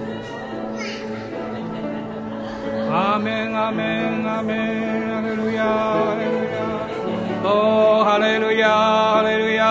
[2.93, 9.64] アメンアメンアメンハレルヤハレルヤおハレルヤハレルヤ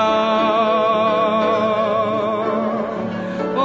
[3.58, 3.60] お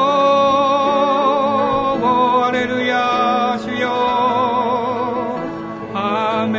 [2.03, 2.05] お
[2.43, 3.91] ハレルヤ主よ
[5.95, 6.59] アメ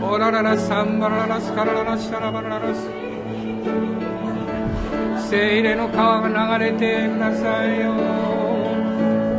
[0.00, 2.90] ンオラララサンバララスカラララシャラバララス
[5.30, 8.29] 精霊の川が流れてくださいよ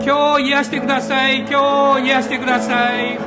[0.04, 1.42] 今日癒してください。
[1.42, 3.20] 今日癒してください。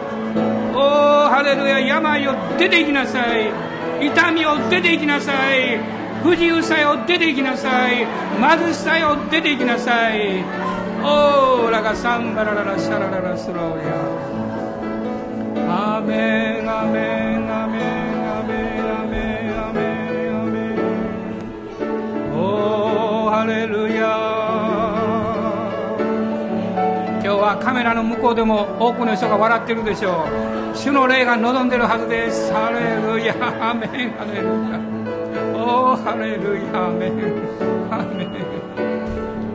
[0.74, 1.78] おおハレルヤ。
[1.78, 3.52] 病を出て行きなさい。
[4.00, 5.78] 痛みを出て行きなさい。
[6.22, 8.06] 不自由さよ出て行きなさい。
[8.40, 10.44] 貧しさよ出て行きなさい。
[11.02, 13.82] おおラガサンバラララシャラララスローリ
[15.68, 17.82] アアメンアメンアメン
[18.38, 19.16] アメンアメ
[19.46, 19.80] ンアメ
[20.30, 22.34] ンアメン。
[22.34, 22.36] お
[23.26, 24.03] おハレルヤ。
[27.56, 30.26] カメラの向こうでも多くの人が笑ってるでしょ
[30.72, 30.76] う。
[30.76, 32.52] 主の霊が望んでるはずです。
[32.52, 33.34] ハレルヤ
[33.70, 34.10] アメン。
[34.12, 34.80] ハレルヤ
[35.56, 37.12] おおハレルヤアメン
[37.90, 38.28] アメン。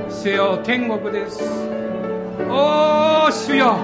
[0.09, 1.43] 主よ天国です。
[2.49, 3.77] おお主よ。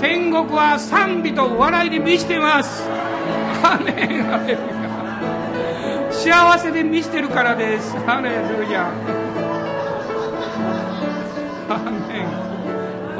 [0.00, 2.88] 天国は賛美と笑いで満ちてます。
[3.62, 4.24] アメン。
[4.24, 4.82] ハレルヤ
[6.10, 7.96] 幸せで満ちてるからです。
[8.06, 8.90] ハレルヤ
[11.68, 12.61] アメン。